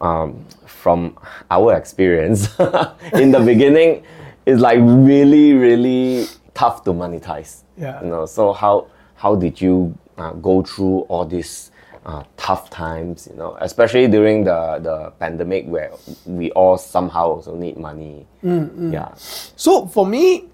um, 0.00 0.44
from 0.66 1.18
our 1.50 1.74
experience, 1.76 2.48
in 3.14 3.30
the 3.30 3.40
beginning, 3.44 4.02
is 4.46 4.60
like 4.60 4.78
really 4.80 5.54
really 5.54 6.26
tough 6.54 6.84
to 6.84 6.92
monetize. 6.92 7.62
Yeah. 7.76 8.02
You 8.02 8.08
know. 8.08 8.26
So 8.26 8.52
how 8.52 8.86
how 9.16 9.34
did 9.34 9.60
you 9.60 9.96
uh, 10.18 10.32
go 10.32 10.62
through 10.62 11.00
all 11.10 11.24
these 11.24 11.70
uh, 12.08 12.24
tough 12.40 12.70
times? 12.72 13.28
You 13.30 13.36
know, 13.36 13.56
especially 13.60 14.08
during 14.08 14.44
the 14.48 14.80
the 14.80 15.12
pandemic 15.20 15.68
where 15.68 15.92
we 16.24 16.50
all 16.56 16.80
somehow 16.80 17.36
also 17.36 17.52
need 17.54 17.76
money. 17.76 18.24
Mm, 18.42 18.92
Yeah. 18.92 19.12
So 19.56 19.84
for 19.86 20.06
me, 20.08 20.48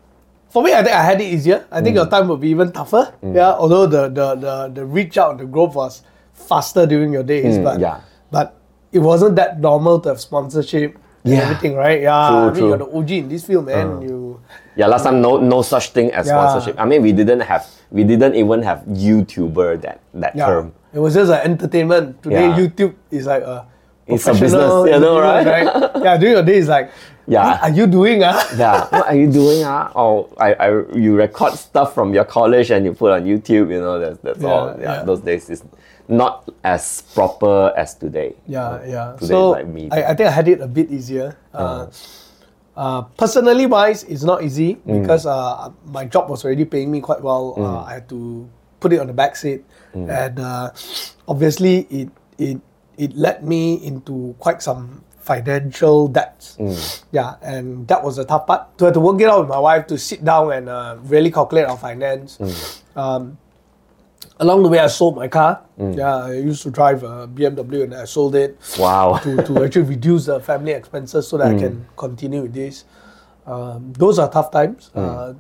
for 0.51 0.63
me, 0.63 0.75
I 0.75 0.83
think 0.83 0.95
I 0.95 1.03
had 1.03 1.21
it 1.23 1.31
easier. 1.31 1.65
I 1.71 1.79
think 1.81 1.95
your 1.95 2.07
time 2.11 2.27
would 2.29 2.41
be 2.43 2.51
even 2.51 2.73
tougher. 2.75 3.15
Mm. 3.23 3.35
Yeah, 3.39 3.55
although 3.55 3.87
the, 3.87 4.11
the 4.11 4.27
the 4.35 4.55
the 4.75 4.85
reach 4.85 5.15
out, 5.17 5.39
the 5.39 5.47
growth 5.47 5.75
was 5.79 6.03
faster 6.35 6.87
during 6.87 7.15
your 7.15 7.23
days, 7.23 7.59
but 7.63 7.79
Mm, 7.79 7.87
yeah. 7.87 7.97
but 8.35 8.59
it 8.91 8.99
wasn't 8.99 9.39
that 9.39 9.59
normal 9.63 9.99
to 10.03 10.09
have 10.11 10.21
sponsorship 10.21 10.99
Yeah. 11.25 11.41
everything, 11.49 11.73
right? 11.75 12.03
Yeah, 12.05 12.29
True, 12.29 12.37
I 12.37 12.45
mean 12.47 12.55
true. 12.59 12.69
You're 12.75 12.83
the 12.85 12.91
OG 12.91 13.11
in 13.25 13.29
this 13.33 13.47
field, 13.49 13.65
man. 13.67 14.03
You 14.03 14.39
Yeah, 14.77 14.91
last 14.91 15.07
time 15.07 15.23
no 15.23 15.39
no 15.39 15.63
such 15.63 15.95
thing 15.95 16.11
as 16.13 16.27
Yeah. 16.27 16.35
sponsorship. 16.37 16.75
I 16.79 16.85
mean, 16.85 17.01
we 17.03 17.15
didn't 17.15 17.41
have 17.47 17.65
we 17.95 18.03
didn't 18.05 18.35
even 18.35 18.61
have 18.67 18.83
YouTuber 18.91 19.81
that 19.87 20.03
that 20.19 20.35
yeah, 20.37 20.47
term. 20.47 20.75
It 20.95 20.99
was 20.99 21.15
just 21.15 21.31
like 21.31 21.45
entertainment. 21.45 22.23
Today 22.23 22.49
Yeah. 22.49 22.59
YouTube 22.59 22.95
is 23.11 23.27
like 23.27 23.43
a 23.43 23.67
It's 24.07 24.27
a 24.27 24.31
professional 24.31 24.85
business, 24.85 24.95
you 24.95 25.01
know, 25.01 25.19
right? 25.19 25.57
Yeah, 26.05 26.17
during 26.21 26.35
your 26.37 26.43
days 26.45 26.69
like, 26.69 26.91
Yeah. 27.27 27.57
what 27.57 27.63
are 27.63 27.71
you 27.75 27.87
doing? 27.89 28.21
Ah? 28.23 28.37
yeah, 28.57 28.85
what 28.93 29.07
are 29.09 29.17
you 29.17 29.29
doing? 29.33 29.65
Ah, 29.65 29.89
oh, 29.97 30.29
I, 30.37 30.53
I, 30.55 30.69
you 30.95 31.17
record 31.17 31.55
stuff 31.57 31.95
from 31.97 32.13
your 32.13 32.25
college 32.29 32.71
and 32.71 32.85
you 32.85 32.93
put 32.93 33.11
on 33.17 33.25
YouTube. 33.25 33.73
You 33.73 33.81
know, 33.81 33.99
that's 33.99 34.19
that's 34.21 34.45
all. 34.45 34.77
Yeah, 34.77 34.83
Yeah, 34.83 34.95
yeah. 35.01 35.09
those 35.09 35.21
days 35.25 35.49
is 35.49 35.65
not 36.07 36.45
as 36.63 37.01
proper 37.17 37.73
as 37.81 37.97
today. 37.97 38.37
Yeah, 38.47 38.77
yeah. 38.85 39.17
Today 39.17 39.33
so 39.33 39.51
like 39.57 39.67
me. 39.73 39.89
I, 39.91 40.13
I 40.13 40.15
think 40.15 40.29
I 40.29 40.35
had 40.37 40.49
it 40.53 40.61
a 40.61 40.69
bit 40.69 40.93
easier. 40.93 41.33
Uh, 41.57 41.89
uh, 42.77 43.03
personally 43.17 43.65
wise, 43.65 44.05
it's 44.05 44.21
not 44.23 44.45
easy 44.45 44.77
Mm. 44.85 45.01
because 45.01 45.25
uh, 45.25 45.73
my 45.89 46.05
job 46.05 46.29
was 46.29 46.45
already 46.45 46.69
paying 46.69 46.91
me 46.93 47.01
quite 47.01 47.23
well. 47.25 47.55
Uh, 47.57 47.89
I 47.89 48.05
had 48.05 48.07
to 48.13 48.45
put 48.85 48.93
it 48.93 49.01
on 49.01 49.07
the 49.09 49.17
back 49.17 49.33
seat, 49.33 49.65
Mm. 49.95 50.11
and 50.11 50.35
uh, 50.41 50.71
obviously 51.29 51.87
it 51.91 52.09
it 52.39 52.59
it 52.99 53.15
led 53.17 53.43
me 53.47 53.75
into 53.87 54.35
quite 54.39 54.63
some 54.63 55.03
financial 55.19 56.07
debts. 56.09 56.57
Mm. 56.61 56.75
Yeah, 57.13 57.35
and 57.43 57.87
that 57.89 58.03
was 58.05 58.17
the 58.17 58.25
tough 58.25 58.47
part. 58.47 58.77
To 58.79 58.85
have 58.87 58.95
to 58.95 59.01
work 59.01 59.21
it 59.21 59.29
out 59.29 59.41
with 59.41 59.49
my 59.49 59.59
wife 59.59 59.87
to 59.89 59.97
sit 59.99 60.23
down 60.25 60.53
and 60.53 60.69
uh, 60.69 60.97
really 61.05 61.31
calculate 61.31 61.67
our 61.67 61.79
finance. 61.79 62.37
Mm. 62.39 62.53
Um, 62.97 63.39
along 64.39 64.63
the 64.65 64.69
way, 64.69 64.79
I 64.79 64.87
sold 64.89 65.17
my 65.17 65.29
car. 65.29 65.63
Mm. 65.79 65.97
Yeah, 65.97 66.17
I 66.29 66.35
used 66.35 66.63
to 66.65 66.71
drive 66.71 67.03
a 67.03 67.27
BMW 67.27 67.85
and 67.85 67.95
I 67.95 68.05
sold 68.05 68.35
it 68.35 68.59
Wow. 68.79 69.17
to, 69.23 69.43
to 69.43 69.65
actually 69.65 69.83
reduce 69.89 70.27
the 70.27 70.41
family 70.41 70.73
expenses 70.73 71.27
so 71.27 71.39
that 71.39 71.55
I 71.55 71.59
can 71.59 71.87
continue 71.97 72.43
with 72.43 72.53
this. 72.53 72.85
Um, 73.47 73.93
those 73.97 74.19
are 74.19 74.31
tough 74.31 74.51
times. 74.51 74.91
Uh, 74.95 75.35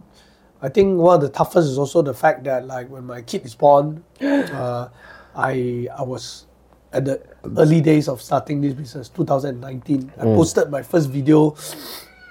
I 0.62 0.68
think 0.68 0.99
one 0.99 1.16
of 1.16 1.20
the 1.20 1.28
toughest 1.28 1.68
is 1.68 1.78
also 1.78 2.00
the 2.02 2.14
fact 2.14 2.44
that 2.44 2.66
like 2.66 2.88
when 2.88 3.04
my 3.04 3.23
kid 3.23 3.44
is 3.44 3.54
born, 3.54 4.02
uh, 4.20 4.88
I 5.37 5.88
I 5.96 6.02
was 6.02 6.46
at 6.92 7.04
the 7.04 7.20
early 7.58 7.80
days 7.80 8.08
of 8.08 8.23
starting 8.23 8.61
this 8.61 8.73
business, 8.75 9.08
2019. 9.11 10.12
I 10.18 10.23
posted 10.25 10.70
my 10.70 10.82
first 10.82 11.11
video 11.11 11.54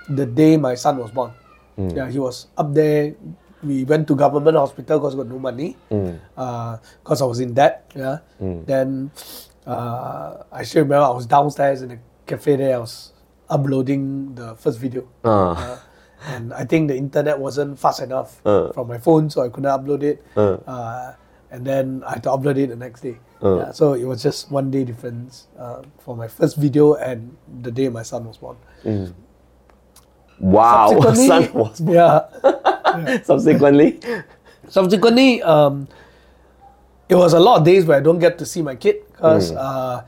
the 0.10 0.26
day 0.26 0.58
my 0.58 0.76
son 0.76 0.98
was 0.98 1.12
born. 1.12 1.32
Yeah, 1.78 2.10
he 2.10 2.20
was 2.20 2.48
up 2.58 2.74
there. 2.74 3.16
We 3.64 3.84
went 3.86 4.08
to 4.08 4.16
government 4.16 4.58
hospital 4.58 5.00
because 5.00 5.16
got 5.16 5.28
no 5.28 5.40
money. 5.40 5.78
Because 5.90 7.22
I 7.22 7.26
was 7.26 7.40
in 7.40 7.54
debt. 7.54 7.92
Yeah. 7.96 8.18
Then 8.40 9.12
uh, 9.68 10.44
I 10.52 10.64
still 10.64 10.84
remember 10.84 11.06
I 11.06 11.12
was 11.16 11.26
downstairs 11.26 11.82
in 11.82 11.90
the 11.90 12.00
cafe 12.26 12.56
there. 12.58 12.76
I 12.76 12.80
was 12.80 13.14
uploading 13.50 14.36
the 14.36 14.56
first 14.56 14.80
video. 14.80 15.08
Uh, 15.24 15.30
Uh, 15.56 15.78
and 16.26 16.54
I 16.54 16.64
think 16.66 16.88
the 16.88 16.96
internet 16.96 17.38
wasn't 17.40 17.78
fast 17.80 18.02
enough 18.02 18.42
Uh. 18.46 18.72
from 18.72 18.88
my 18.88 18.98
phone, 18.98 19.30
so 19.30 19.42
I 19.42 19.50
couldn't 19.50 19.70
upload 19.72 20.04
it. 20.04 20.24
Uh. 20.36 20.58
Uh, 20.68 21.14
and 21.52 21.66
then 21.68 22.02
I 22.08 22.14
had 22.18 22.24
to 22.24 22.30
upload 22.30 22.58
it 22.58 22.68
the 22.70 22.76
next 22.76 23.02
day. 23.02 23.18
Uh. 23.44 23.58
Yeah, 23.58 23.72
so 23.72 23.94
it 23.94 24.06
was 24.06 24.24
just 24.24 24.50
one 24.52 24.72
day 24.72 24.84
difference 24.84 25.48
uh, 25.60 25.84
for 26.00 26.16
my 26.16 26.28
first 26.28 26.56
video 26.58 26.96
and 26.96 27.36
the 27.62 27.72
day 27.72 27.90
my 27.90 28.04
son 28.04 28.26
was 28.26 28.38
born. 28.38 28.58
wow. 30.40 30.90
Subsequently- 31.02 31.28
Son 31.28 31.54
was 31.54 31.80
born. 31.82 31.96
Yeah. 31.96 33.22
subsequently. 33.24 34.00
Subsequently, 34.70 35.42
um, 35.44 35.88
it 37.10 37.16
was 37.16 37.34
a 37.34 37.40
lot 37.40 37.60
of 37.60 37.66
days 37.66 37.86
where 37.86 37.98
I 37.98 38.02
don't 38.02 38.20
get 38.20 38.38
to 38.40 38.46
see 38.46 38.62
my 38.62 38.76
kid 38.76 39.04
because 39.12 39.52
uh, 39.52 40.04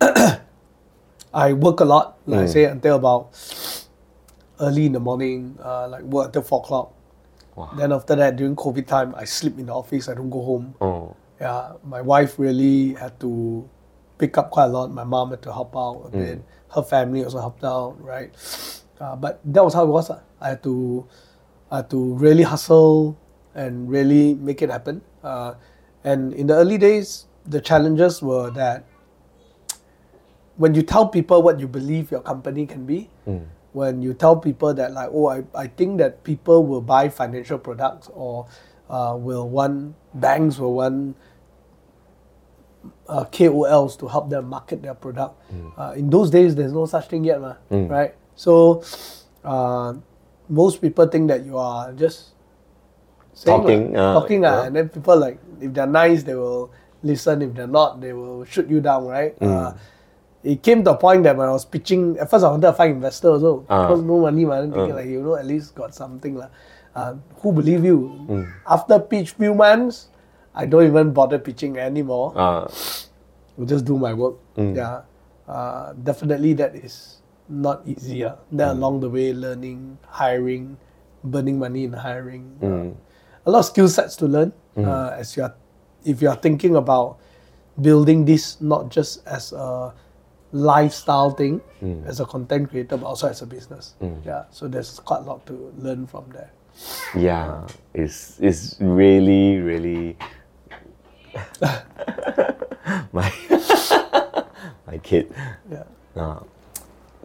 I 1.32 1.52
work 1.54 1.80
a 1.80 1.84
lot. 1.84 2.18
Like 2.26 2.40
I 2.40 2.46
say, 2.46 2.64
until 2.64 2.96
about 2.96 3.30
early 4.60 4.86
in 4.86 4.92
the 4.92 5.00
morning, 5.00 5.58
uh, 5.64 5.88
like 5.88 6.02
work 6.02 6.26
until 6.26 6.42
four 6.42 6.60
o'clock. 6.60 6.92
Then 7.76 7.92
after 7.92 8.14
that, 8.16 8.36
during 8.36 8.56
COVID 8.56 8.86
time, 8.86 9.14
I 9.16 9.24
sleep 9.24 9.58
in 9.58 9.66
the 9.66 9.74
office. 9.74 10.08
I 10.08 10.14
don't 10.14 10.30
go 10.30 10.40
home. 10.42 10.74
Oh. 10.80 11.16
Yeah, 11.40 11.72
my 11.84 12.00
wife 12.00 12.38
really 12.38 12.94
had 12.94 13.18
to 13.20 13.68
pick 14.16 14.36
up 14.38 14.50
quite 14.50 14.66
a 14.66 14.68
lot. 14.68 14.92
My 14.92 15.04
mom 15.04 15.30
had 15.30 15.42
to 15.42 15.52
help 15.52 15.76
out 15.76 16.04
a 16.06 16.10
bit. 16.10 16.42
Her 16.74 16.82
family 16.82 17.24
also 17.24 17.40
helped 17.40 17.64
out, 17.64 17.96
right? 18.00 18.30
Uh, 19.00 19.16
but 19.16 19.40
that 19.44 19.64
was 19.64 19.74
how 19.74 19.84
it 19.84 19.88
was. 19.92 20.08
lah. 20.08 20.20
I 20.40 20.48
had 20.56 20.62
to, 20.64 21.04
I 21.70 21.76
had 21.84 21.90
to 21.90 22.14
really 22.16 22.44
hustle 22.44 23.16
and 23.54 23.90
really 23.90 24.34
make 24.36 24.62
it 24.62 24.70
happen. 24.70 25.00
Uh, 25.24 25.54
and 26.04 26.32
in 26.32 26.46
the 26.46 26.54
early 26.54 26.78
days, 26.78 27.26
the 27.44 27.60
challenges 27.60 28.22
were 28.22 28.48
that 28.52 28.84
when 30.56 30.74
you 30.74 30.82
tell 30.82 31.08
people 31.08 31.42
what 31.42 31.58
you 31.60 31.68
believe 31.68 32.10
your 32.10 32.20
company 32.20 32.64
can 32.66 32.84
be, 32.86 33.08
when 33.72 34.02
you 34.02 34.14
tell 34.14 34.36
people 34.36 34.74
that 34.74 34.92
like, 34.92 35.08
oh, 35.12 35.28
I, 35.28 35.44
I 35.54 35.66
think 35.68 35.98
that 35.98 36.24
people 36.24 36.66
will 36.66 36.80
buy 36.80 37.08
financial 37.08 37.58
products 37.58 38.08
or 38.12 38.46
uh, 38.88 39.16
will 39.18 39.48
want 39.48 39.94
banks 40.14 40.58
will 40.58 40.74
want 40.74 41.16
uh, 43.08 43.24
KOLs 43.24 43.98
to 43.98 44.08
help 44.08 44.30
them 44.30 44.46
market 44.48 44.82
their 44.82 44.94
product. 44.94 45.34
Uh, 45.76 45.92
in 45.96 46.10
those 46.10 46.30
days, 46.30 46.54
there's 46.54 46.72
no 46.72 46.86
such 46.86 47.08
thing 47.08 47.24
yet, 47.24 47.40
ma, 47.40 47.54
right? 47.70 48.14
So 48.34 48.82
uh, 49.44 49.94
most 50.48 50.80
people 50.80 51.06
think 51.06 51.28
that 51.28 51.44
you 51.44 51.58
are 51.58 51.92
just 51.92 52.30
saying, 53.34 53.60
Talking, 53.60 53.96
uh, 53.96 54.14
talking, 54.14 54.42
yeah. 54.42 54.64
and 54.64 54.76
then 54.76 54.88
people 54.88 55.16
like 55.16 55.38
if 55.60 55.72
they're 55.72 55.86
nice, 55.86 56.22
they 56.22 56.34
will 56.34 56.72
listen. 57.02 57.42
If 57.42 57.54
they're 57.54 57.66
not, 57.66 58.00
they 58.00 58.12
will 58.12 58.44
shoot 58.44 58.68
you 58.68 58.80
down, 58.80 59.06
right? 59.06 59.38
Mm. 59.38 59.78
Uh, 60.44 60.50
it 60.50 60.62
came 60.62 60.84
to 60.84 60.90
a 60.92 60.96
point 60.96 61.22
that 61.24 61.36
when 61.36 61.48
I 61.48 61.52
was 61.52 61.64
pitching, 61.64 62.16
at 62.18 62.30
first 62.30 62.44
I 62.44 62.48
wanted 62.50 62.66
to 62.66 62.72
find 62.72 62.92
investors 62.96 63.42
also 63.42 63.64
Ah. 63.68 63.86
because 63.88 64.02
no 64.02 64.20
money, 64.20 64.44
man. 64.44 64.72
Thinking 64.72 64.94
like 64.94 65.06
you 65.08 65.22
know 65.22 65.34
at 65.36 65.46
least 65.46 65.74
got 65.74 65.94
something 65.94 66.36
lah. 66.36 66.48
Uh, 66.94 67.14
who 67.42 67.52
believe 67.52 67.84
you? 67.84 68.26
Mm. 68.28 68.46
After 68.66 68.98
pitch 68.98 69.30
few 69.38 69.54
months, 69.54 70.08
I 70.54 70.66
don't 70.66 70.84
even 70.86 71.12
bother 71.12 71.38
pitching 71.38 71.78
anymore. 71.78 72.32
Uh, 72.34 72.66
I'll 73.58 73.66
just 73.68 73.84
do 73.84 73.98
my 73.98 74.12
work. 74.14 74.36
Mm. 74.56 74.74
Yeah, 74.74 75.02
uh, 75.46 75.92
definitely 76.02 76.54
that 76.58 76.74
is 76.74 77.22
not 77.48 77.82
easier. 77.86 78.34
Then 78.50 78.68
Mm. 78.74 78.76
along 78.80 78.94
the 79.06 79.10
way, 79.10 79.30
learning, 79.32 79.98
hiring, 80.08 80.78
burning 81.22 81.58
money 81.60 81.84
in 81.84 81.92
hiring. 81.94 82.56
uh, 82.62 82.66
Mm. 82.66 82.90
a 83.46 83.50
lot 83.50 83.60
of 83.60 83.68
skill 83.70 83.88
sets 83.88 84.16
to 84.16 84.26
learn 84.26 84.52
uh, 84.76 85.12
as 85.16 85.36
you 85.36 85.42
are, 85.44 85.54
if 86.04 86.20
you 86.22 86.28
are 86.28 86.36
thinking 86.36 86.74
about 86.76 87.16
building 87.80 88.24
this 88.24 88.60
not 88.60 88.88
just 88.90 89.20
as 89.28 89.52
a 89.52 89.92
lifestyle 90.52 91.30
thing, 91.30 91.60
Mm. 91.82 92.04
as 92.06 92.20
a 92.20 92.26
content 92.26 92.68
creator, 92.70 92.96
but 92.98 93.06
also 93.06 93.28
as 93.28 93.40
a 93.42 93.46
business. 93.46 93.94
Yeah, 94.26 94.44
so 94.50 94.68
there's 94.68 95.00
quite 95.00 95.20
a 95.22 95.24
lot 95.24 95.46
to 95.46 95.72
learn 95.78 96.06
from 96.06 96.24
there. 96.32 96.50
yeah, 97.16 97.66
it's 97.94 98.36
it's 98.40 98.76
really 98.80 99.58
really 99.60 100.16
my 103.12 103.30
my 104.86 104.98
kid. 105.02 105.32
Yeah. 105.70 105.84
Uh, 106.16 106.40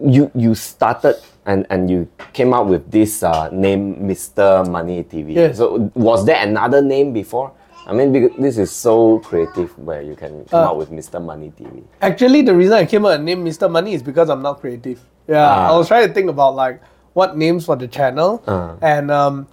you 0.01 0.31
you 0.35 0.55
started 0.55 1.15
and 1.45 1.65
and 1.69 1.89
you 1.89 2.07
came 2.33 2.53
up 2.53 2.67
with 2.67 2.89
this 2.91 3.23
uh, 3.23 3.49
name, 3.51 3.95
Mr. 4.07 4.67
Money 4.67 5.03
TV. 5.03 5.33
Yes. 5.35 5.57
So 5.57 5.89
was 5.95 6.25
there 6.25 6.41
another 6.43 6.81
name 6.81 7.13
before? 7.13 7.51
I 7.87 7.93
mean, 7.93 8.11
this 8.41 8.57
is 8.57 8.71
so 8.71 9.19
creative 9.19 9.77
where 9.77 10.01
you 10.01 10.15
can 10.15 10.45
come 10.45 10.63
Uh, 10.67 10.71
up 10.71 10.77
with 10.77 10.89
Mr. 10.91 11.21
Money 11.23 11.51
TV. 11.57 11.83
Actually, 12.01 12.41
the 12.41 12.53
reason 12.55 12.73
I 12.73 12.85
came 12.85 13.05
up 13.05 13.11
with 13.17 13.21
name 13.21 13.45
Mr. 13.45 13.69
Money 13.69 13.93
is 13.93 14.01
because 14.01 14.29
I'm 14.29 14.41
not 14.41 14.59
creative. 14.59 14.99
Yeah, 15.27 15.45
Ah. 15.47 15.73
I 15.73 15.77
was 15.77 15.87
trying 15.87 16.07
to 16.07 16.13
think 16.13 16.29
about 16.29 16.55
like 16.55 16.81
what 17.13 17.37
names 17.37 17.65
for 17.65 17.75
the 17.75 17.87
channel, 17.87 18.41
Ah. 18.47 18.73
and 18.81 19.11
um, 19.11 19.47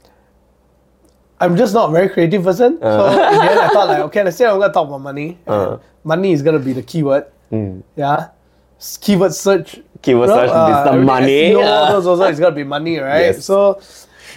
I'm 1.40 1.56
just 1.56 1.74
not 1.74 1.90
a 1.90 1.92
very 1.92 2.08
creative 2.08 2.42
person. 2.44 2.78
So 2.80 3.06
in 3.06 3.16
the 3.16 3.50
end, 3.50 3.58
I 3.60 3.68
thought 3.68 3.88
like, 3.88 4.00
okay, 4.08 4.22
let's 4.24 4.36
say 4.36 4.46
I'm 4.46 4.58
gonna 4.58 4.72
talk 4.72 4.88
about 4.88 5.00
money. 5.00 5.38
and 5.46 5.78
money 6.04 6.32
is 6.32 6.40
gonna 6.42 6.58
be 6.58 6.72
the 6.72 6.82
keyword. 6.82 7.26
Yeah, 7.96 8.28
S- 8.80 8.96
keyword 8.96 9.34
search. 9.34 9.80
Keyword 10.00 10.30
search, 10.30 10.50
Mr. 10.50 10.86
everything 10.88 11.04
Money. 11.04 11.52
SEO, 11.52 11.64
all 11.66 11.92
those 11.92 12.06
also 12.10 12.24
is 12.32 12.40
gonna 12.40 12.54
be 12.56 12.64
money, 12.64 12.98
right? 12.98 13.36
Yes. 13.36 13.44
So. 13.44 13.78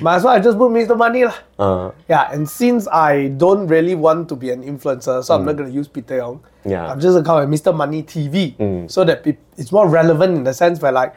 Might 0.02 0.16
as 0.18 0.24
well 0.24 0.34
I 0.36 0.40
just 0.40 0.58
put 0.58 0.72
Mr. 0.72 0.98
Money 0.98 1.26
lah. 1.26 1.36
Uh, 1.60 1.92
Yeah, 2.10 2.32
and 2.32 2.50
since 2.50 2.88
I 2.88 3.30
don't 3.38 3.68
really 3.68 3.96
want 3.96 4.28
to 4.30 4.36
be 4.36 4.52
an 4.52 4.64
influencer, 4.64 5.24
so 5.24 5.36
I'm 5.36 5.46
not 5.46 5.56
going 5.56 5.70
to 5.70 5.76
use 5.76 5.88
Peter 5.88 6.18
Yong. 6.18 6.40
Mm. 6.66 6.72
Yeah. 6.72 6.84
Mm. 6.86 6.90
I'm 6.92 7.00
just 7.00 7.14
going 7.14 7.24
to 7.24 7.28
call 7.30 7.40
it 7.40 7.48
Mr. 7.50 7.76
Money 7.76 8.04
TV 8.04 8.56
so 8.92 9.04
that 9.06 9.26
it's 9.58 9.72
more 9.72 9.88
relevant 9.88 10.36
in 10.38 10.44
the 10.44 10.54
sense 10.54 10.82
where 10.82 10.92
like 10.92 11.16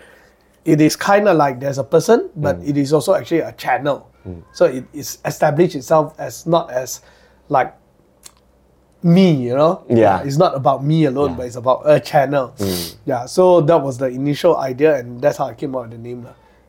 it 0.64 0.80
is 0.80 0.97
kind 0.97 1.28
of 1.28 1.37
like 1.37 1.58
there's 1.61 1.78
a 1.78 1.85
person, 1.85 2.30
but 2.37 2.61
Mm. 2.61 2.68
it 2.68 2.76
is 2.76 2.92
also 2.92 3.14
actually 3.14 3.40
a 3.40 3.52
channel. 3.52 4.06
So 4.52 4.66
it 4.68 4.85
is 4.92 5.18
established 5.25 5.75
itself 5.75 6.12
as 6.20 6.44
not 6.44 6.68
as 6.70 7.00
like 7.49 7.73
me, 9.02 9.32
you 9.32 9.56
know? 9.56 9.85
Yeah. 9.88 10.20
It's 10.23 10.37
not 10.37 10.52
about 10.54 10.85
me 10.85 11.06
alone, 11.06 11.32
but 11.35 11.47
it's 11.47 11.56
about 11.56 11.88
a 11.88 11.99
channel. 11.99 12.52
Mm. 12.58 12.97
Yeah. 13.06 13.25
So 13.25 13.62
that 13.62 13.80
was 13.80 13.97
the 13.97 14.06
initial 14.12 14.56
idea, 14.61 14.97
and 15.00 15.16
that's 15.20 15.38
how 15.38 15.47
I 15.47 15.54
came 15.54 15.73
up 15.75 15.88
with 15.88 15.92
the 15.92 15.99
name. 15.99 16.28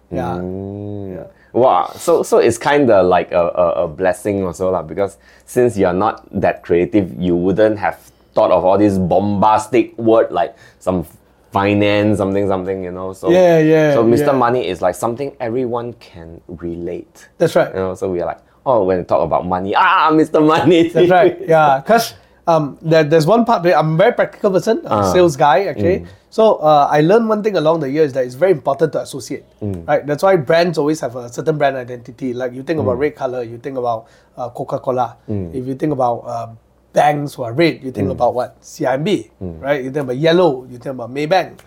Yeah. 0.10 0.39
Mm. 0.39 1.28
Wow. 1.53 1.91
So 1.96 2.24
so 2.24 2.38
it's 2.38 2.58
kind 2.58 2.89
of 2.89 3.08
like 3.08 3.32
a, 3.32 3.41
a, 3.56 3.67
a 3.84 3.88
blessing 3.88 4.43
also 4.45 4.69
lah 4.71 4.84
because 4.84 5.17
since 5.45 5.78
you're 5.78 5.93
not 5.93 6.28
that 6.41 6.62
creative, 6.63 7.13
you 7.17 7.36
wouldn't 7.36 7.80
have 7.80 7.97
thought 8.34 8.52
of 8.52 8.63
all 8.65 8.78
these 8.78 8.97
bombastic 9.00 9.97
word 9.97 10.30
like 10.32 10.56
some 10.80 11.06
finance 11.52 12.17
something 12.17 12.47
something 12.47 12.84
you 12.84 12.91
know. 12.91 13.13
So 13.13 13.32
Yeah, 13.32 13.58
yeah, 13.60 13.93
So 13.93 14.04
Mr. 14.06 14.28
yeah. 14.28 14.32
Money 14.38 14.67
is 14.67 14.82
like 14.82 14.93
something 14.95 15.36
everyone 15.39 15.93
can 15.93 16.39
relate. 16.47 17.28
That's 17.38 17.56
right. 17.56 17.69
You 17.74 17.80
know. 17.80 17.95
So 17.95 18.10
we 18.12 18.21
are 18.21 18.26
like 18.28 18.41
oh 18.65 18.84
when 18.84 19.00
we 19.00 19.04
talk 19.04 19.26
about 19.26 19.47
money 19.47 19.74
ah 19.76 20.12
Mr. 20.13 20.45
Money. 20.54 20.89
That's 20.89 21.10
right. 21.10 21.38
Yeah, 21.47 21.82
because 21.82 22.13
um, 22.45 22.78
there, 22.82 23.04
there's 23.04 23.26
one 23.26 23.45
part 23.45 23.65
I'm 23.65 23.93
a 23.93 23.97
very 23.97 24.13
practical 24.13 24.52
person, 24.52 24.82
a 24.86 24.89
Ah. 25.02 25.13
sales 25.13 25.36
guy 25.36 25.65
actually. 25.65 26.00
Mm. 26.06 26.08
So 26.30 26.56
uh, 26.62 26.88
I 26.92 27.02
learned 27.02 27.28
one 27.28 27.42
thing 27.42 27.58
along 27.58 27.80
the 27.82 27.89
years 27.89 28.13
that 28.13 28.24
it's 28.26 28.36
very 28.36 28.52
important 28.52 28.94
to 28.94 29.02
associate. 29.02 29.46
Mm. 29.62 29.88
Right. 29.88 30.06
That's 30.06 30.22
why 30.22 30.36
brands 30.38 30.78
always 30.78 31.02
have 31.02 31.15
a 31.15 31.28
certain 31.32 31.58
brand 31.58 31.76
identity. 31.76 32.34
Like 32.34 32.54
you 32.54 32.62
think 32.63 32.80
about 32.80 32.98
Mm. 32.98 33.02
red 33.02 33.15
color, 33.15 33.42
you 33.44 33.58
think 33.58 33.78
about 33.78 34.06
uh, 34.38 34.50
Coca 34.50 34.80
Cola. 34.80 35.18
If 35.28 35.65
you 35.65 35.74
think 35.76 35.92
about 35.92 36.20
uh, 36.26 36.48
banks 36.94 37.34
who 37.34 37.44
are 37.44 37.54
red, 37.54 37.82
you 37.84 37.92
think 37.92 38.08
Mm. 38.10 38.18
about 38.18 38.34
what 38.38 38.62
CIMB. 38.62 39.30
Right. 39.42 39.84
You 39.84 39.89
think 39.92 40.06
about 40.06 40.18
yellow, 40.18 40.65
you 40.70 40.78
think 40.78 40.94
about 40.96 41.10
Maybank. 41.10 41.60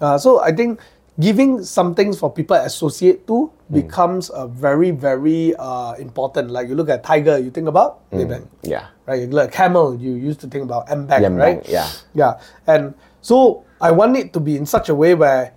Uh, 0.00 0.18
so 0.18 0.40
I 0.42 0.50
think 0.50 0.80
giving 1.18 1.62
some 1.66 1.94
things 1.94 2.18
for 2.18 2.30
people 2.30 2.54
to 2.56 2.62
associate 2.62 3.26
to 3.26 3.50
becomes 3.70 4.30
a 4.34 4.46
very 4.46 4.90
very 4.90 5.54
uh, 5.58 5.94
important. 5.98 6.50
Like 6.50 6.68
you 6.68 6.74
look 6.74 6.90
at 6.90 7.02
Tiger, 7.06 7.38
you 7.38 7.50
think 7.50 7.66
about 7.70 8.02
Maybank 8.10 8.46
yeah. 8.62 8.90
right? 9.06 9.20
You 9.22 9.26
look 9.30 9.46
at 9.46 9.52
camel, 9.54 9.94
you 9.94 10.14
used 10.14 10.40
to 10.42 10.46
think 10.50 10.62
about 10.66 10.90
M 10.90 11.06
bank, 11.06 11.22
right? 11.38 11.62
Yeah. 11.70 11.86
Yeah. 12.14 12.38
And 12.66 12.94
so 13.22 13.62
I 13.80 13.90
want 13.92 14.16
it 14.16 14.32
to 14.34 14.40
be 14.40 14.56
in 14.56 14.66
such 14.66 14.88
a 14.88 14.94
way 14.94 15.14
where 15.14 15.54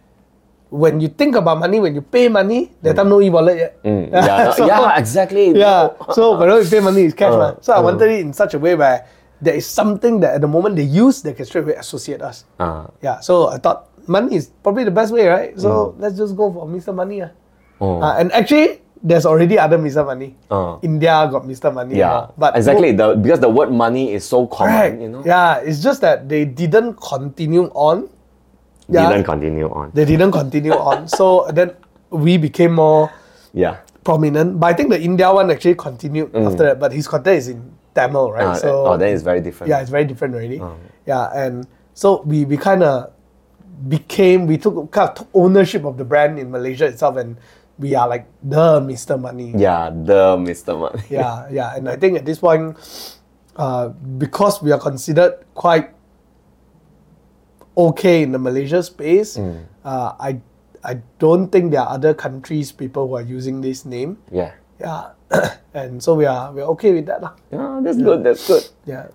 when 0.70 1.02
you 1.02 1.10
think 1.10 1.36
about 1.36 1.60
money, 1.60 1.80
when 1.80 1.96
you 1.96 2.02
pay 2.02 2.30
money, 2.30 2.72
that 2.82 2.96
time 2.96 3.10
no 3.10 3.20
e-wallet 3.22 3.58
yet. 3.58 3.84
Mm. 3.84 4.08
Yeah, 4.14 4.56
no- 4.58 4.66
yeah, 4.68 4.98
exactly. 5.00 5.52
Yeah. 5.52 5.90
So 6.14 6.38
whenever 6.40 6.62
you 6.64 6.70
pay 6.70 6.80
money, 6.80 7.04
it's 7.04 7.14
cash. 7.16 7.34
Uh. 7.34 7.56
So 7.60 7.74
I 7.74 7.80
wanted 7.82 8.08
it 8.10 8.20
in 8.22 8.32
such 8.32 8.54
a 8.54 8.60
way 8.60 8.76
where 8.76 9.06
there 9.42 9.56
is 9.56 9.66
something 9.68 10.20
that 10.22 10.36
at 10.36 10.42
the 10.42 10.48
moment 10.48 10.76
they 10.78 10.88
use, 10.88 11.22
they 11.22 11.34
can 11.34 11.46
straight 11.46 11.66
away 11.66 11.76
associate 11.76 12.22
us. 12.22 12.46
Uh, 12.60 12.88
Yeah. 13.02 13.20
So 13.20 13.50
I 13.50 13.58
thought 13.58 13.90
money 14.08 14.36
is 14.38 14.48
probably 14.64 14.86
the 14.86 14.96
best 14.96 15.12
way, 15.12 15.28
right? 15.28 15.60
So 15.60 15.96
let's 16.00 16.16
just 16.16 16.38
go 16.38 16.52
for 16.54 16.66
Mr. 16.68 16.94
Money. 16.96 17.20
Mm. 17.26 17.32
oh. 17.82 18.00
Uh, 18.02 18.16
and 18.22 18.32
actually, 18.32 18.80
there's 19.04 19.26
already 19.26 19.58
other 19.58 19.78
Mr. 19.78 20.06
Money. 20.06 20.36
Uh. 20.50 20.78
India 20.82 21.28
got 21.30 21.44
Mr. 21.44 21.74
Money. 21.74 21.98
yeah. 21.98 22.08
now, 22.08 22.34
but 22.38 22.56
exactly. 22.56 22.92
The 22.94 23.16
because 23.16 23.40
the 23.40 23.50
word 23.50 23.72
money 23.72 24.14
is 24.14 24.24
so 24.24 24.48
common. 24.48 24.74
Right. 24.74 24.94
You 25.02 25.10
know. 25.10 25.24
Yeah, 25.26 25.58
it's 25.58 25.82
just 25.82 26.02
that 26.02 26.30
they 26.30 26.46
didn't 26.46 26.96
continue 27.02 27.66
on. 27.74 28.10
Yeah. 28.88 29.10
Didn't 29.10 29.26
continue 29.26 29.70
on. 29.70 29.92
They 29.94 30.06
didn't 30.06 30.32
continue 30.32 30.74
on. 30.74 31.08
So 31.18 31.48
then 31.54 31.74
we 32.10 32.38
became 32.38 32.74
more 32.76 33.12
Yeah. 33.54 33.78
prominent. 34.04 34.60
But 34.60 34.68
I 34.68 34.74
think 34.74 34.90
the 34.90 35.00
India 35.02 35.32
one 35.34 35.50
actually 35.52 35.76
continued 35.76 36.36
after 36.36 36.64
that. 36.74 36.80
But 36.80 36.92
his 36.92 37.08
content 37.08 37.38
is 37.38 37.48
in 37.50 37.72
Tamil, 37.94 38.32
right? 38.32 38.46
Ah, 38.46 38.54
so 38.54 38.88
oh, 38.88 38.98
then 38.98 39.14
it's 39.14 39.24
very 39.24 39.42
different. 39.42 39.70
yeah, 39.70 39.80
it's 39.82 39.90
very 39.90 40.06
different 40.06 40.36
already. 40.36 40.62
Yeah, 41.06 41.30
and 41.34 41.68
so 41.94 42.22
we, 42.24 42.46
we 42.46 42.58
kind 42.58 42.84
of 42.84 43.12
became 43.88 44.46
we 44.48 44.58
took 44.58 44.92
kind 44.92 45.10
of 45.10 45.16
took 45.16 45.30
ownership 45.34 45.84
of 45.86 45.98
the 45.98 46.06
brand 46.06 46.38
in 46.40 46.52
Malaysia 46.52 46.86
itself, 46.86 47.18
and 47.18 47.38
we 47.82 47.98
are 47.98 48.06
like 48.08 48.30
the 48.46 48.78
Mister 48.80 49.18
Money. 49.18 49.58
Yeah, 49.58 49.90
the 49.90 50.38
Mr. 50.38 50.78
Money. 50.78 51.02
yeah, 51.10 51.50
yeah. 51.50 51.74
And 51.76 51.90
I 51.90 51.98
think 51.98 52.22
at 52.22 52.26
this 52.30 52.38
point, 52.38 52.78
uh, 53.58 53.90
because 54.22 54.62
we 54.62 54.70
are 54.72 54.80
considered 54.80 55.42
quite 55.58 55.90
okay 57.76 58.22
in 58.22 58.32
the 58.32 58.40
Malaysia 58.40 58.84
space, 58.86 59.38
Mm. 59.42 59.66
uh, 59.84 60.14
I 60.22 60.38
I 60.86 61.02
don't 61.22 61.50
think 61.50 61.74
there 61.74 61.82
are 61.82 61.94
other 61.94 62.14
countries 62.14 62.70
people 62.74 63.10
who 63.10 63.18
are 63.18 63.26
using 63.26 63.62
this 63.62 63.86
name. 63.86 64.18
Yeah. 64.34 64.54
Yeah, 64.82 65.14
and 65.78 66.02
so 66.02 66.18
we 66.18 66.26
are 66.26 66.50
we're 66.50 66.66
okay 66.74 66.90
with 66.94 67.06
that 67.06 67.22
lah. 67.22 67.38
Yeah, 67.54 67.82
that's 67.86 68.02
good. 68.02 68.26
That's 68.26 68.42
good. 68.50 68.66
Yeah. 68.90 69.14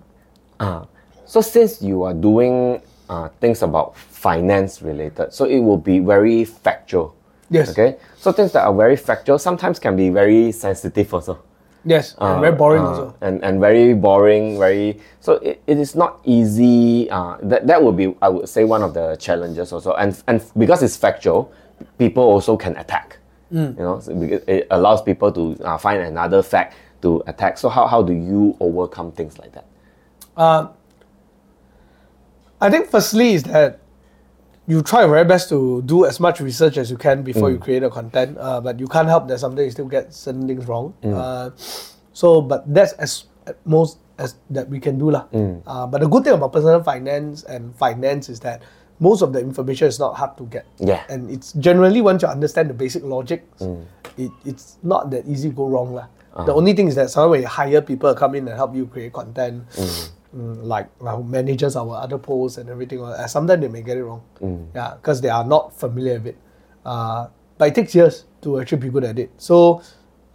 Uh, 0.62 0.86
so 1.26 1.42
since 1.42 1.82
you 1.82 2.06
are 2.06 2.14
doing 2.14 2.78
uh, 3.10 3.34
things 3.42 3.66
about 3.66 3.98
finance 3.98 4.78
related, 4.78 5.34
so 5.34 5.42
it 5.42 5.58
will 5.58 5.82
be 5.82 5.98
very 5.98 6.46
factual. 6.46 7.15
Yes. 7.50 7.70
Okay. 7.70 7.96
So 8.18 8.32
things 8.32 8.52
that 8.52 8.64
are 8.64 8.74
very 8.74 8.96
factual 8.96 9.38
sometimes 9.38 9.78
can 9.78 9.96
be 9.96 10.08
very 10.10 10.52
sensitive 10.52 11.12
also. 11.14 11.38
Yes. 11.84 12.16
and 12.18 12.38
Uh, 12.38 12.40
very 12.40 12.56
boring 12.56 12.82
uh, 12.82 12.88
also. 12.88 13.14
and 13.20 13.44
and 13.44 13.60
very 13.60 13.94
boring 13.94 14.58
very 14.58 14.98
so 15.20 15.34
it, 15.34 15.62
it 15.68 15.78
is 15.78 15.94
not 15.94 16.18
easy 16.24 17.06
uh, 17.10 17.36
that 17.42 17.68
that 17.68 17.78
would 17.80 17.94
be 17.96 18.10
i 18.20 18.28
would 18.28 18.48
say 18.48 18.64
one 18.64 18.82
of 18.82 18.90
the 18.92 19.14
challenges 19.22 19.72
also 19.72 19.94
and 19.94 20.10
and 20.26 20.42
because 20.58 20.82
it's 20.82 20.96
factual 20.96 21.52
people 21.98 22.24
also 22.24 22.56
can 22.56 22.74
attack 22.76 23.18
Mm. 23.52 23.78
you 23.78 23.84
know 23.86 24.00
so 24.00 24.10
because 24.18 24.42
it 24.48 24.66
allows 24.74 25.00
people 25.02 25.30
to 25.30 25.54
uh, 25.62 25.78
find 25.78 26.02
another 26.02 26.42
fact 26.42 26.74
to 27.02 27.22
attack 27.28 27.56
so 27.58 27.68
how, 27.68 27.86
how 27.86 28.02
do 28.02 28.12
you 28.12 28.56
overcome 28.58 29.12
things 29.14 29.38
like 29.38 29.52
that 29.54 29.64
Uh, 30.36 30.66
I 32.60 32.70
think 32.70 32.90
firstly 32.90 33.34
is 33.34 33.42
that 33.44 33.78
you 34.66 34.82
try 34.82 35.00
your 35.02 35.10
very 35.10 35.24
best 35.24 35.48
to 35.50 35.82
do 35.82 36.04
as 36.06 36.18
much 36.18 36.40
research 36.40 36.76
as 36.76 36.90
you 36.90 36.96
can 36.96 37.22
before 37.22 37.50
you 37.50 37.58
create 37.58 37.82
a 37.82 37.90
content, 37.90 38.36
uh, 38.38 38.60
but 38.60 38.80
you 38.80 38.86
can't 38.86 39.08
help 39.08 39.28
that 39.28 39.38
sometimes 39.38 39.64
you 39.66 39.70
still 39.70 39.86
get 39.86 40.12
certain 40.12 40.46
things 40.46 40.66
wrong. 40.66 40.94
Uh, 41.04 41.50
so, 42.12 42.40
but 42.40 42.66
that's 42.72 42.92
as 42.94 43.24
at 43.46 43.56
most 43.64 43.98
as 44.18 44.34
that 44.50 44.68
we 44.68 44.80
can 44.80 44.98
do 44.98 45.10
lah. 45.10 45.26
Uh, 45.66 45.86
but 45.86 46.00
the 46.00 46.08
good 46.08 46.24
thing 46.24 46.32
about 46.34 46.52
personal 46.52 46.82
finance 46.82 47.44
and 47.44 47.74
finance 47.76 48.28
is 48.28 48.40
that 48.40 48.62
most 48.98 49.22
of 49.22 49.32
the 49.32 49.38
information 49.38 49.86
is 49.86 50.00
not 50.00 50.16
hard 50.16 50.36
to 50.38 50.44
get. 50.46 50.66
Yeah. 50.80 51.04
And 51.08 51.30
it's 51.30 51.52
generally 51.52 52.00
once 52.00 52.22
you 52.22 52.28
understand 52.28 52.70
the 52.70 52.74
basic 52.74 53.04
logic, 53.04 53.44
it, 54.16 54.32
it's 54.44 54.78
not 54.82 55.10
that 55.10 55.26
easy 55.28 55.50
to 55.50 55.54
go 55.54 55.68
wrong 55.68 55.94
lah. 55.94 56.08
The 56.36 56.52
only 56.52 56.74
thing 56.74 56.88
is 56.88 56.94
that 56.96 57.08
sometimes 57.08 57.30
when 57.30 57.40
you 57.42 57.48
hire 57.48 57.80
people 57.80 58.12
to 58.12 58.18
come 58.18 58.34
in 58.34 58.48
and 58.48 58.56
help 58.56 58.74
you 58.74 58.86
create 58.86 59.12
content, 59.12 59.64
mm, 60.36 60.62
like 60.62 60.88
uh, 61.00 61.18
managers 61.18 61.76
our 61.76 61.96
other 61.96 62.18
posts 62.18 62.58
and 62.58 62.68
everything, 62.68 63.00
sometimes 63.26 63.60
they 63.62 63.68
may 63.68 63.82
get 63.82 63.96
it 63.96 64.04
wrong. 64.04 64.22
Yeah, 64.74 64.94
because 64.96 65.20
they 65.20 65.30
are 65.30 65.44
not 65.44 65.72
familiar 65.78 66.14
with 66.14 66.26
it. 66.26 66.38
Uh, 66.84 67.28
but 67.58 67.68
it 67.68 67.74
takes 67.74 67.94
years 67.94 68.24
to 68.42 68.60
actually 68.60 68.78
be 68.78 68.90
good 68.90 69.04
at 69.04 69.18
it. 69.18 69.30
So 69.38 69.80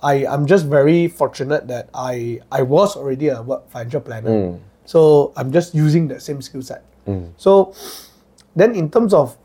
I, 0.01 0.25
I'm 0.25 0.45
just 0.47 0.65
very 0.65 1.07
fortunate 1.07 1.67
that 1.67 1.89
I 1.93 2.41
I 2.51 2.63
was 2.63 2.95
already 2.97 3.29
a 3.29 3.41
work 3.41 3.69
financial 3.69 4.01
planner. 4.01 4.57
So 4.85 5.31
I'm 5.37 5.51
just 5.53 5.75
using 5.75 6.07
that 6.09 6.21
same 6.21 6.41
skill 6.41 6.61
set. 6.63 6.83
So 7.37 7.73
then 8.55 8.75
in 8.75 8.89
terms 8.89 9.13
of 9.13 9.37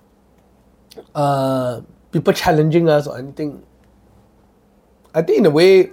uh, 1.14 1.80
people 2.10 2.32
challenging 2.32 2.88
us 2.88 3.06
or 3.06 3.18
anything, 3.18 3.62
I 5.14 5.22
think 5.22 5.38
in 5.38 5.46
a 5.46 5.50
way, 5.50 5.90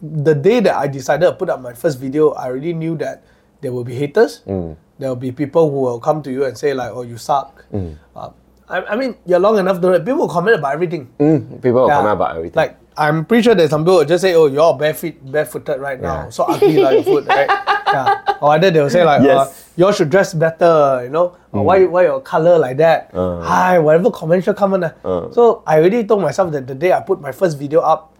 the 0.00 0.34
day 0.34 0.60
that 0.60 0.76
I 0.76 0.86
decided 0.86 1.26
to 1.26 1.32
put 1.32 1.48
up 1.48 1.60
my 1.60 1.72
first 1.72 1.98
video, 1.98 2.32
I 2.32 2.46
already 2.46 2.72
knew 2.72 2.96
that 2.98 3.24
there 3.60 3.72
will 3.72 3.84
be 3.84 3.94
haters. 3.94 4.42
There 4.46 5.08
will 5.08 5.16
be 5.16 5.30
people 5.30 5.70
who 5.70 5.80
will 5.80 6.00
come 6.00 6.22
to 6.22 6.30
you 6.30 6.44
and 6.44 6.58
say 6.58 6.74
like, 6.74 6.90
"Oh, 6.90 7.02
you 7.02 7.16
suck." 7.18 7.64
Uh, 7.70 8.30
I, 8.68 8.82
I 8.82 8.96
mean, 8.96 9.14
you're 9.24 9.38
long 9.38 9.58
enough 9.58 9.80
to 9.80 9.98
people 10.00 10.26
will 10.26 10.28
comment 10.28 10.58
about 10.58 10.74
everything. 10.74 11.08
Mm, 11.18 11.62
people 11.62 11.82
will 11.82 11.88
Yeah. 11.88 11.96
comment 12.02 12.14
about 12.20 12.36
everything. 12.36 12.56
Like 12.58 12.76
I'm 12.98 13.24
pretty 13.24 13.42
sure 13.46 13.54
that 13.54 13.70
some 13.70 13.84
people 13.86 14.02
will 14.02 14.10
just 14.10 14.22
say, 14.22 14.34
"Oh, 14.34 14.46
you're 14.50 14.60
all 14.60 14.74
barefoot, 14.74 15.14
barefooted 15.22 15.78
right 15.80 16.00
now, 16.02 16.26
Yeah. 16.26 16.34
so 16.34 16.44
ugly 16.50 16.76
like 16.82 17.06
your 17.06 17.22
foot, 17.22 17.24
right?" 17.30 17.46
yeah. 17.94 18.36
Or 18.42 18.52
either 18.58 18.70
they 18.74 18.82
will 18.82 18.90
say 18.90 19.04
like, 19.06 19.22
Yes. 19.22 19.38
uh, 19.38 19.46
"You 19.78 19.86
all 19.86 19.94
should 19.94 20.10
dress 20.10 20.34
better," 20.34 21.00
you 21.06 21.10
know, 21.14 21.38
or 21.54 21.62
why 21.64 21.86
why 21.86 22.10
your 22.10 22.20
color 22.20 22.58
like 22.58 22.76
that? 22.82 23.14
Uh. 23.14 23.38
Hi, 23.46 23.78
whatever 23.78 24.10
comment 24.10 24.42
should 24.44 24.58
come 24.58 24.74
on. 24.74 24.84
Uh. 24.84 25.30
So 25.30 25.62
I 25.64 25.78
already 25.78 26.02
told 26.04 26.20
myself 26.26 26.50
that 26.52 26.66
the 26.66 26.74
day 26.74 26.90
I 26.92 27.00
put 27.00 27.22
my 27.22 27.30
first 27.32 27.56
video 27.56 27.80
up, 27.86 28.12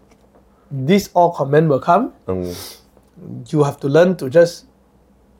this 0.71 1.11
all 1.13 1.35
comment 1.35 1.67
will 1.69 1.83
come. 1.83 2.15
Mm. 2.25 2.47
You 3.51 3.67
have 3.67 3.77
to 3.83 3.87
learn 3.91 4.15
to 4.23 4.31
just 4.31 4.68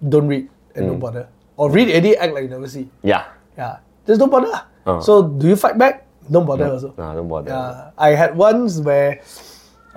don't 0.01 0.27
read 0.27 0.47
and 0.75 0.85
Mm. 0.85 0.89
don't 0.95 0.99
bother, 1.03 1.25
or 1.57 1.69
read 1.71 1.89
already 1.91 2.15
act 2.15 2.31
like 2.33 2.43
you 2.47 2.51
never 2.53 2.67
see. 2.67 2.87
yeah. 3.03 3.25
Yeah, 3.59 3.83
just 4.07 4.19
don't 4.19 4.31
bother. 4.31 4.53
Uh. 4.87 4.99
So 5.03 5.27
do 5.27 5.47
you 5.51 5.55
fight 5.59 5.75
back? 5.77 6.07
Don't 6.31 6.45
bother 6.47 6.71
also. 6.71 6.93
No, 6.95 7.11
don't 7.15 7.27
bother. 7.27 7.51
Yeah, 7.51 7.91
I 7.99 8.15
had 8.15 8.37
once 8.37 8.79
where 8.79 9.19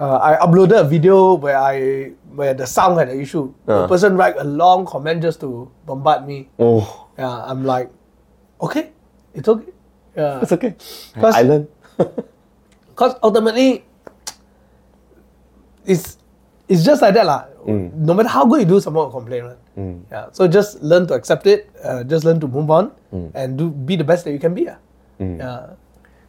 uh, 0.01 0.19
I 0.19 0.35
uploaded 0.43 0.81
a 0.81 0.87
video 0.89 1.35
where 1.39 1.55
I 1.61 2.11
where 2.35 2.55
the 2.57 2.67
sound 2.67 2.99
had 2.99 3.13
an 3.13 3.21
issue. 3.21 3.53
The 3.69 3.85
Uh. 3.85 3.87
person 3.87 4.17
write 4.19 4.35
a 4.41 4.43
long 4.49 4.83
comment 4.89 5.23
just 5.23 5.39
to 5.47 5.71
bombard 5.87 6.27
me. 6.27 6.49
Oh, 6.59 6.83
Yeah, 7.15 7.45
I'm 7.47 7.63
like, 7.63 7.93
okay, 8.59 8.91
it's 9.37 9.47
okay. 9.47 9.71
Yeah, 10.17 10.41
it's 10.43 10.51
okay. 10.57 10.75
Cause- 11.21 11.37
I 11.37 11.43
learned. 11.47 11.69
Because 12.93 13.17
ultimately, 13.25 13.85
it's 15.85 16.19
it's 16.73 16.81
just 16.89 17.05
like 17.05 17.13
that 17.21 17.29
lah. 17.29 17.45
Mm. 17.69 17.93
No 18.09 18.17
matter 18.17 18.33
how 18.33 18.49
good 18.49 18.65
you 18.65 18.71
do, 18.75 18.81
someone 18.81 19.07
will 19.13 19.17
complain. 19.21 19.45
Right? 19.53 19.61
Yeah. 20.11 20.33
So 20.33 20.49
just 20.49 20.81
learn 20.81 21.05
to 21.09 21.15
accept 21.15 21.45
it. 21.47 21.69
Uh, 21.85 22.01
just 22.09 22.25
learn 22.25 22.41
to 22.41 22.49
move 22.49 22.73
on 22.73 22.91
Mm. 23.13 23.29
and 23.37 23.49
do 23.61 23.69
be 23.69 23.95
the 24.01 24.09
best 24.09 24.25
that 24.25 24.33
you 24.33 24.41
can 24.41 24.57
be. 24.57 24.65
ah. 24.73 24.81
Yeah. 25.21 25.77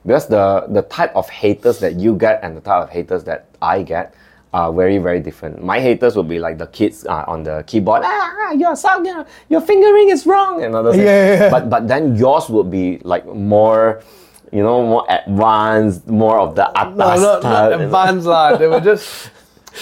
because 0.04 0.28
the 0.28 0.68
the 0.68 0.84
type 0.92 1.16
of 1.16 1.32
haters 1.32 1.80
that 1.80 1.96
you 1.96 2.12
get 2.20 2.44
and 2.44 2.60
the 2.60 2.64
type 2.68 2.84
of 2.84 2.90
haters 2.92 3.24
that 3.24 3.48
I 3.64 3.88
get 3.88 4.12
are 4.52 4.68
very 4.76 5.00
very 5.00 5.24
different. 5.24 5.64
My 5.64 5.80
haters 5.80 6.14
will 6.20 6.28
be 6.28 6.38
like 6.44 6.60
the 6.60 6.68
kids 6.76 7.08
uh, 7.08 7.24
on 7.26 7.48
the 7.48 7.64
keyboard. 7.66 8.04
Ah, 8.04 8.52
your 8.52 8.76
sound, 8.76 9.08
your, 9.08 9.24
your 9.48 9.64
fingering 9.64 10.12
is 10.12 10.28
wrong, 10.28 10.60
and 10.62 10.76
others. 10.76 11.00
Yeah, 11.00 11.08
yeah, 11.08 11.34
yeah. 11.48 11.50
But 11.50 11.72
but 11.72 11.88
then 11.88 12.20
yours 12.20 12.52
would 12.52 12.68
be 12.70 13.00
like 13.08 13.24
more, 13.26 14.04
you 14.52 14.60
know, 14.62 14.84
more 14.84 15.08
advanced, 15.08 16.04
more 16.06 16.38
of 16.38 16.54
the 16.60 16.68
atas 16.76 17.00
No, 17.00 17.08
not, 17.08 17.24
not 17.24 17.40
style, 17.42 17.72
you 17.72 17.78
know. 17.80 17.84
advanced 17.88 18.28
lah. 18.28 18.48
They 18.60 18.68
were 18.70 18.84
just 18.84 19.08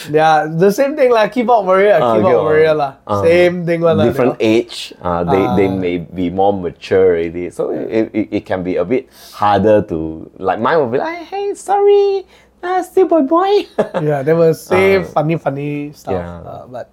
yeah, 0.09 0.47
the 0.47 0.71
same 0.71 0.95
thing 0.95 1.11
like 1.11 1.33
keyboard 1.33 1.65
warrior, 1.65 1.99
keyboard 1.99 2.25
okay, 2.25 2.35
warrior 2.35 2.73
lah. 2.73 2.95
uh, 3.07 3.21
same 3.23 3.65
thing 3.65 3.81
lah. 3.81 3.95
different 3.99 4.35
age, 4.39 4.93
uh, 5.01 5.23
they, 5.23 5.43
they 5.57 5.67
may 5.67 5.97
be 5.99 6.29
more 6.29 6.53
mature 6.53 7.15
already. 7.17 7.49
So 7.49 7.71
it, 7.71 8.09
it, 8.13 8.27
it 8.31 8.43
can 8.45 8.63
be 8.63 8.77
a 8.77 8.85
bit 8.85 9.09
harder 9.33 9.81
to, 9.91 10.29
like 10.39 10.59
mine 10.59 10.77
will 10.79 10.89
be 10.89 10.97
like, 10.97 11.27
hey, 11.27 11.53
sorry, 11.55 12.25
uh, 12.63 12.81
still 12.83 13.07
boy 13.07 13.21
boy. 13.23 13.67
yeah, 14.01 14.23
they 14.23 14.33
will 14.33 14.53
say 14.53 14.97
Uh, 14.97 15.03
funny, 15.03 15.37
funny 15.37 15.91
stuff. 15.93 16.13
yeah. 16.13 16.39
Uh, 16.39 16.67
but 16.67 16.89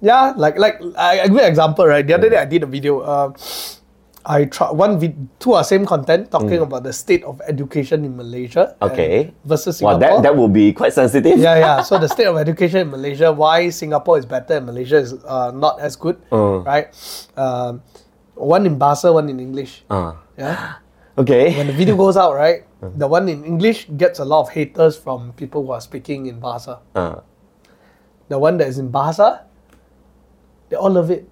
yeah, 0.00 0.32
like 0.36 0.58
like 0.58 0.78
I, 0.96 1.24
you 1.26 1.38
an 1.38 1.46
example, 1.46 1.86
right? 1.86 2.06
The 2.06 2.14
other 2.14 2.30
day 2.30 2.36
I 2.38 2.44
did 2.46 2.62
a 2.62 2.66
video. 2.66 3.02
Uh, 4.28 4.32
I 4.32 4.44
try 4.44 4.70
one 4.70 5.00
vid- 5.00 5.16
two 5.40 5.54
are 5.56 5.64
same 5.64 5.86
content 5.88 6.30
talking 6.30 6.60
about 6.60 6.82
the 6.84 6.92
state 6.92 7.24
of 7.24 7.40
education 7.48 8.04
in 8.04 8.12
Malaysia. 8.16 8.76
Mm. 8.80 8.92
Okay. 8.92 9.32
Versus 9.44 9.78
Singapore. 9.80 10.00
that, 10.00 10.22
that 10.22 10.36
will 10.36 10.48
be 10.52 10.72
quite 10.72 10.92
sensitive. 10.92 11.38
yeah, 11.38 11.56
yeah. 11.56 11.76
So 11.88 11.96
the 11.98 12.08
state 12.08 12.26
of 12.28 12.36
education 12.36 12.80
in 12.84 12.90
Malaysia, 12.90 13.32
why 13.32 13.70
Singapore 13.70 14.18
is 14.18 14.26
better 14.26 14.60
and 14.60 14.66
Malaysia 14.66 14.96
is 15.00 15.14
uh, 15.24 15.50
not 15.50 15.80
as 15.80 15.96
good, 15.96 16.20
Uh. 16.30 16.60
right? 16.60 16.92
Um, 17.36 17.80
one 18.36 18.66
in 18.66 18.78
Bahasa, 18.78 19.12
one 19.12 19.28
in 19.32 19.40
English. 19.40 19.84
Uh, 19.88 20.12
Yeah. 20.36 20.76
okay. 21.18 21.56
When 21.56 21.66
the 21.66 21.72
video 21.72 21.96
goes 21.96 22.16
out, 22.20 22.34
right, 22.36 22.68
the 23.00 23.08
one 23.08 23.28
in 23.32 23.42
English 23.48 23.88
gets 23.96 24.20
a 24.20 24.24
lot 24.28 24.44
of 24.44 24.52
haters 24.52 24.94
from 25.00 25.32
people 25.40 25.64
who 25.64 25.72
are 25.72 25.80
speaking 25.80 26.26
in 26.28 26.36
Bahasa. 26.38 26.84
Uh, 26.94 27.24
The 28.28 28.36
one 28.36 28.60
that 28.60 28.68
is 28.68 28.76
in 28.76 28.92
Bahasa, 28.92 29.48
they 30.68 30.76
all 30.76 30.92
love 30.92 31.08
it. 31.08 31.24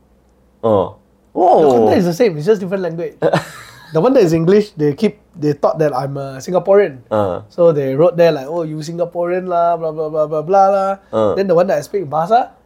oh. 0.65 0.97
The 1.37 1.45
Oh. 1.45 1.69
content 1.85 2.01
is 2.01 2.09
the 2.09 2.17
same, 2.17 2.33
it's 2.41 2.49
just 2.49 2.65
different 2.65 2.81
language. 2.81 3.21
the 3.93 4.01
one 4.01 4.17
that 4.17 4.25
is 4.25 4.33
English, 4.33 4.73
they 4.73 4.97
keep 4.97 5.21
they 5.37 5.53
thought 5.53 5.77
that 5.77 5.93
I'm 5.93 6.17
a 6.17 6.41
Singaporean. 6.41 7.05
Uh, 7.13 7.45
So 7.53 7.77
they 7.77 7.93
wrote 7.93 8.17
there 8.17 8.33
like, 8.33 8.49
oh, 8.49 8.65
you 8.65 8.81
Singaporean 8.81 9.45
lah, 9.45 9.77
blah 9.77 9.93
blah 9.93 10.09
blah 10.09 10.25
blah 10.25 10.41
blah 10.41 10.67
lah. 10.73 10.91
Uh. 11.13 11.37
Then 11.37 11.45
the 11.45 11.53
one 11.53 11.69
that 11.69 11.77
I 11.77 11.85
speak 11.85 12.09
Bahasa, 12.09 12.57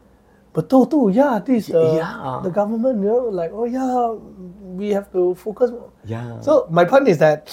betul 0.54 0.86
tu, 0.86 1.10
yeah, 1.10 1.42
this 1.42 1.66
uh, 1.66 1.98
Yeah. 1.98 2.46
the 2.46 2.54
government, 2.54 3.02
you 3.02 3.10
know, 3.10 3.26
like, 3.34 3.50
oh 3.50 3.66
yeah, 3.66 4.14
we 4.78 4.94
have 4.94 5.10
to 5.10 5.34
focus 5.34 5.74
more. 5.74 5.90
yeah. 6.06 6.38
So 6.46 6.70
my 6.70 6.86
point 6.86 7.10
is 7.10 7.18
that 7.18 7.50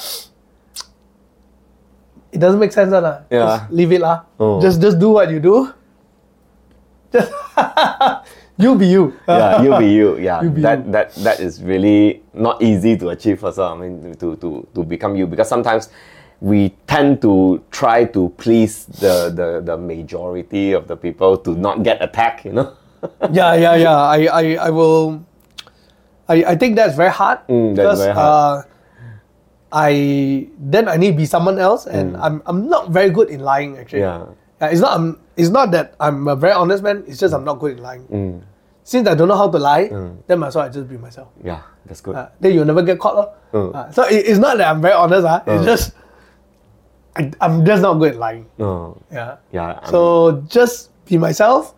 it 2.30 2.38
doesn't 2.38 2.62
make 2.62 2.78
sense 2.78 2.94
lah. 2.94 3.26
Yeah. 3.34 3.66
Just 3.66 3.74
leave 3.74 3.90
it 3.90 4.06
lah. 4.06 4.30
Oh. 4.38 4.62
Just 4.62 4.78
just 4.78 5.02
do 5.02 5.18
what 5.18 5.34
you 5.34 5.42
do. 5.42 5.74
Just 7.10 7.34
you 8.58 8.76
be 8.76 8.88
you. 8.88 9.14
yeah, 9.28 9.62
you 9.62 9.78
be 9.78 9.88
you. 9.94 10.18
Yeah, 10.18 10.42
You 10.44 10.50
be 10.50 10.62
that 10.62 10.86
you. 10.86 10.92
that 10.92 11.14
that 11.16 11.40
is 11.40 11.62
really 11.64 12.22
not 12.34 12.62
easy 12.62 12.98
to 12.98 13.10
achieve 13.10 13.44
also. 13.44 13.66
I 13.66 13.76
mean, 13.76 14.16
to 14.18 14.36
to 14.38 14.68
to 14.74 14.84
become 14.84 15.16
you 15.16 15.28
because 15.28 15.48
sometimes 15.48 15.90
we 16.42 16.70
tend 16.88 17.22
to 17.22 17.62
try 17.72 18.06
to 18.06 18.30
please 18.38 18.86
the 19.00 19.30
the 19.34 19.62
the 19.64 19.78
majority 19.78 20.74
of 20.74 20.88
the 20.88 20.96
people 20.98 21.38
to 21.38 21.54
not 21.56 21.84
get 21.84 22.02
attacked. 22.02 22.46
You 22.46 22.54
know. 22.54 22.74
yeah, 23.32 23.54
yeah, 23.54 23.76
yeah. 23.76 23.96
I, 23.96 24.26
I, 24.26 24.44
I 24.56 24.70
will. 24.70 25.24
I, 26.28 26.44
I 26.44 26.56
think 26.58 26.76
that's 26.76 26.96
very 26.96 27.12
hard 27.12 27.40
Mm, 27.48 27.76
that's 27.76 28.02
very 28.02 28.14
hard. 28.14 28.66
Uh, 28.66 28.68
I 29.72 30.48
then 30.60 30.88
I 30.88 30.98
need 30.98 31.12
to 31.12 31.18
be 31.18 31.26
someone 31.26 31.60
else, 31.60 31.86
and 31.88 32.18
I'm 32.18 32.42
I'm 32.46 32.68
not 32.70 32.90
very 32.90 33.10
good 33.12 33.30
in 33.30 33.42
lying 33.42 33.78
actually. 33.78 34.02
Mm. 34.02 34.28
Yeah. 34.28 34.47
Uh, 34.62 34.66
it's 34.72 34.82
not 34.82 34.98
I'm, 35.00 35.20
it's 35.36 35.50
not 35.50 35.72
that 35.72 35.94
I'm 36.00 36.28
a 36.28 36.36
very 36.36 36.54
honest 36.54 36.82
man. 36.84 37.04
It's 37.08 37.20
just 37.20 37.34
I'm 37.34 37.44
not 37.46 37.60
good 37.60 37.78
in 37.78 37.84
lying. 37.84 38.04
Mm. 38.08 38.42
Since 38.84 39.08
I 39.08 39.16
don't 39.16 39.28
know 39.28 39.36
how 39.38 39.50
to 39.52 39.60
lie, 39.60 39.90
then 40.28 40.40
might 40.40 40.48
as 40.48 40.56
well 40.56 40.66
I 40.66 40.70
just 40.70 40.88
be 40.90 40.98
myself. 40.98 41.28
Yeah, 41.44 41.62
that's 41.86 42.02
good. 42.02 42.16
Uh, 42.16 42.30
then 42.40 42.54
you'll 42.54 42.66
never 42.66 42.82
get 42.82 42.98
caught. 43.00 43.36
Mm. 43.52 43.76
Uh, 43.76 43.92
so 43.92 44.04
it, 44.08 44.26
it's 44.26 44.40
not 44.40 44.58
that 44.58 44.68
I'm 44.72 44.82
very 44.82 44.94
honest. 44.94 45.26
Uh, 45.28 45.42
It's 45.46 45.62
Uh. 45.62 45.66
just 45.66 45.92
I, 47.16 47.32
I'm 47.42 47.66
just 47.66 47.82
not 47.82 47.96
good 47.96 48.14
at 48.14 48.20
lying. 48.20 48.46
no. 48.58 48.98
Yeah. 49.12 49.38
Yeah. 49.52 49.80
I 49.84 49.90
So 49.90 50.42
just 50.48 50.90
be 51.06 51.18
myself. 51.18 51.74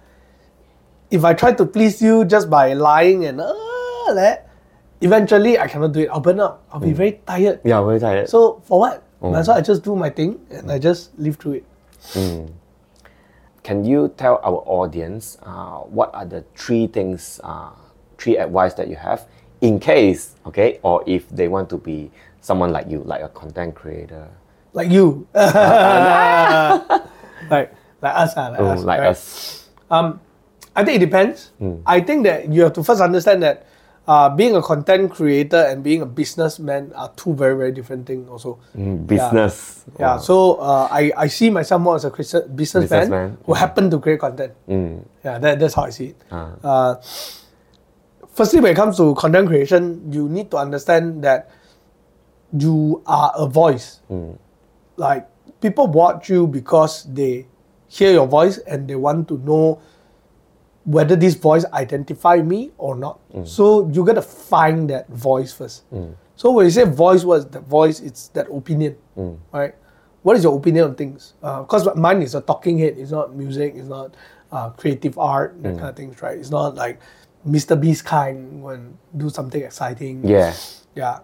If 1.11 1.25
I 1.25 1.33
try 1.33 1.53
to 1.53 1.65
please 1.65 2.01
you 2.01 2.23
just 2.25 2.49
by 2.49 2.73
lying 2.73 3.25
and 3.25 3.41
uh, 3.41 4.13
that, 4.13 4.47
eventually 5.01 5.57
I 5.57 5.67
cannot 5.67 5.91
do 5.93 6.01
it. 6.01 6.09
I'll 6.13 6.19
burn 6.19 6.39
out. 6.39 6.61
I'll 6.71 6.79
be 6.79 6.91
very 6.93 7.19
tired. 7.25 7.61
yeah, 7.63 7.81
very 7.81 7.99
tired. 7.99 8.29
So 8.29 8.61
for 8.63 8.79
what? 8.79 9.03
Might 9.21 9.39
as 9.39 9.47
well 9.47 9.57
I 9.57 9.61
just 9.61 9.83
do 9.83 9.95
my 9.95 10.09
thing 10.11 10.39
and 10.51 10.71
I 10.71 10.77
just 10.77 11.17
live 11.17 11.35
through 11.37 11.63
it. 11.63 11.65
Can 13.69 13.85
you 13.85 14.09
tell 14.17 14.41
our 14.41 14.65
audience 14.65 15.37
uh, 15.43 15.85
what 15.93 16.09
are 16.15 16.25
the 16.25 16.43
three 16.55 16.87
things, 16.87 17.39
uh, 17.43 17.69
three 18.17 18.35
advice 18.35 18.73
that 18.73 18.87
you 18.87 18.95
have 18.95 19.27
in 19.61 19.79
case, 19.79 20.33
okay, 20.47 20.79
or 20.81 21.03
if 21.05 21.29
they 21.29 21.47
want 21.47 21.69
to 21.69 21.77
be 21.77 22.09
someone 22.41 22.71
like 22.71 22.89
you, 22.89 23.03
like 23.05 23.21
a 23.21 23.29
content 23.29 23.75
creator, 23.75 24.27
Like 24.73 24.89
you. 24.89 25.27
like 25.35 25.45
like 27.53 27.69
us. 28.01 28.33
ah, 28.33 28.49
like 28.49 28.59
oh, 28.59 28.73
us. 28.73 28.81
like 28.81 29.01
right? 29.01 29.09
us? 29.13 29.69
Um, 29.91 30.19
I 30.75 30.83
think 30.83 30.95
it 30.99 31.05
depends. 31.05 31.51
Hmm. 31.59 31.75
I 31.85 32.01
think 32.01 32.23
that 32.23 32.49
you 32.49 32.63
have 32.63 32.73
to 32.73 32.83
first 32.83 33.01
understand 33.01 33.43
that 33.43 33.67
uh, 34.07 34.29
being 34.29 34.55
a 34.55 34.61
content 34.61 35.11
creator 35.11 35.57
and 35.69 35.83
being 35.83 36.01
a 36.01 36.05
businessman 36.05 36.91
are 36.95 37.11
two 37.15 37.33
very 37.33 37.55
very 37.55 37.71
different 37.71 38.05
things. 38.07 38.29
Also, 38.29 38.59
Business. 39.05 39.85
yeah. 39.99 40.15
Yeah. 40.15 40.17
So 40.17 40.55
uh, 40.61 40.87
I 40.91 41.11
I 41.15 41.27
see 41.27 41.49
myself 41.49 41.81
more 41.81 41.95
as 41.95 42.05
a 42.05 42.11
businessman, 42.11 42.55
Businessman. 42.55 43.37
who 43.45 43.53
happen 43.53 43.89
to 43.91 43.99
create 43.99 44.19
content. 44.19 44.53
Mm. 44.67 45.05
Yeah, 45.23 45.37
that, 45.39 45.59
that's 45.59 45.73
how 45.73 45.83
I 45.83 45.91
see 45.91 46.15
it. 46.15 46.17
Uh, 46.31 46.95
firstly, 48.33 48.61
when 48.61 48.71
it 48.73 48.75
comes 48.75 48.97
to 48.97 49.13
content 49.15 49.47
creation, 49.47 50.11
you 50.11 50.29
need 50.29 50.49
to 50.51 50.57
understand 50.57 51.23
that 51.23 51.51
you 52.53 53.03
are 53.05 53.31
a 53.35 53.45
voice. 53.45 54.01
Like 54.97 55.27
people 55.61 55.87
watch 55.87 56.29
you 56.29 56.47
because 56.47 57.03
they 57.05 57.47
hear 57.87 58.11
your 58.11 58.27
voice 58.27 58.57
and 58.65 58.87
they 58.87 58.95
want 58.95 59.27
to 59.27 59.37
know 59.39 59.81
whether 60.89 61.15
this 61.15 61.35
voice 61.35 61.65
identify 61.71 62.37
me 62.41 62.71
or 62.79 62.95
not. 62.95 63.19
Mm. 63.31 63.47
So 63.47 63.87
you 63.93 64.03
gotta 64.03 64.23
find 64.23 64.89
that 64.89 65.07
voice 65.09 65.53
first. 65.53 65.85
Mm. 65.93 66.15
So 66.35 66.49
when 66.49 66.65
you 66.65 66.71
say 66.71 66.83
voice, 66.83 67.23
what's 67.23 67.45
the 67.45 67.59
voice? 67.59 67.99
It's 67.99 68.29
that 68.29 68.49
opinion, 68.49 68.97
mm. 69.15 69.37
right? 69.53 69.75
What 70.23 70.35
is 70.35 70.43
your 70.43 70.57
opinion 70.57 70.85
on 70.85 70.95
things? 70.95 71.35
Uh, 71.43 71.61
because 71.61 71.87
mine 71.95 72.23
is 72.23 72.33
a 72.33 72.41
talking 72.41 72.79
head. 72.79 72.97
It's 72.97 73.11
not 73.11 73.35
music. 73.35 73.75
It's 73.75 73.87
not 73.87 74.15
uh, 74.51 74.71
creative 74.71 75.17
art. 75.19 75.61
That 75.61 75.77
kind 75.77 75.89
of 75.89 75.95
things, 75.95 76.21
right? 76.23 76.37
It's 76.37 76.49
not 76.49 76.73
like 76.73 76.99
Mr. 77.47 77.79
Beast 77.79 78.03
kind 78.03 78.63
when 78.63 78.97
do 79.15 79.29
something 79.29 79.61
exciting. 79.61 80.25
Yeah. 80.27 80.55
Yeah. 80.95 81.19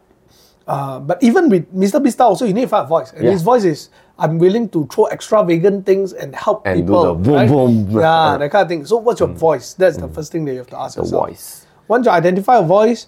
Uh, 0.68 1.00
but 1.00 1.22
even 1.22 1.50
with 1.50 1.70
Mr. 1.74 2.02
Style 2.12 2.30
also, 2.30 2.46
you 2.46 2.54
need 2.54 2.70
a 2.72 2.84
voice. 2.86 3.14
And 3.14 3.24
Yeah. 3.24 3.32
his 3.32 3.44
voice 3.44 3.64
is, 3.64 3.90
I'm 4.18 4.40
willing 4.40 4.70
to 4.70 4.88
throw 4.88 5.08
extravagant 5.10 5.86
things 5.86 6.14
and 6.14 6.34
help 6.36 6.66
And 6.66 6.82
do 6.82 6.84
people. 6.94 7.04
the 7.04 7.14
boom, 7.14 7.34
right? 7.36 7.50
boom. 7.50 7.90
Yeah, 8.02 8.38
that 8.38 8.50
kind 8.52 8.64
of 8.64 8.70
thing. 8.70 8.86
So 8.86 8.98
what's 8.98 9.20
your 9.20 9.30
mm. 9.30 9.38
voice? 9.38 9.74
That's 9.76 9.98
the 9.98 10.08
mm. 10.08 10.16
first 10.16 10.32
thing 10.32 10.46
that 10.46 10.54
you 10.54 10.60
have 10.60 10.72
to 10.74 10.80
ask 10.80 10.96
The 10.96 11.04
yourself. 11.04 11.30
voice. 11.30 11.66
Once 11.88 12.06
you 12.08 12.12
identify 12.12 12.58
a 12.58 12.64
voice, 12.66 13.08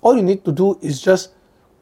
all 0.00 0.16
you 0.16 0.22
need 0.22 0.44
to 0.44 0.52
do 0.52 0.78
is 0.80 1.00
just 1.02 1.32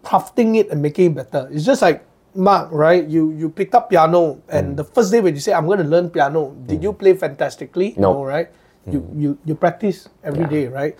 crafting 0.02 0.56
it 0.58 0.70
and 0.70 0.82
making 0.82 1.12
it 1.12 1.14
better. 1.14 1.48
It's 1.52 1.64
just 1.64 1.82
like 1.82 2.02
Mak, 2.34 2.72
right? 2.72 3.04
You 3.06 3.30
you 3.36 3.50
picked 3.52 3.74
up 3.76 3.90
piano, 3.92 4.40
and 4.48 4.72
mm. 4.72 4.76
the 4.80 4.84
first 4.88 5.12
day 5.12 5.20
when 5.20 5.34
you 5.36 5.40
say 5.44 5.52
I'm 5.52 5.66
going 5.68 5.78
to 5.78 5.86
learn 5.86 6.08
piano, 6.08 6.56
did 6.66 6.82
you 6.82 6.96
play 6.96 7.12
fantastically? 7.14 7.94
No. 8.00 8.24
right? 8.24 8.48
You 8.88 9.04
you 9.14 9.38
you 9.44 9.54
practice 9.54 10.08
every 10.24 10.48
Yeah. 10.48 10.50
day, 10.50 10.64
right? 10.72 10.96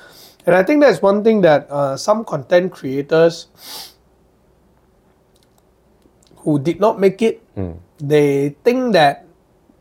And 0.47 0.55
I 0.55 0.63
think 0.63 0.83
that's 0.85 1.01
one 1.01 1.25
thing 1.25 1.41
that 1.43 1.67
uh, 1.71 1.97
some 1.97 2.23
content 2.23 2.71
creators 2.71 3.49
who 6.43 6.59
did 6.59 6.81
not 6.81 6.99
make 6.99 7.23
it, 7.23 7.43
hmm. 7.55 7.73
they 7.99 8.51
think 8.63 8.93
that 8.93 9.27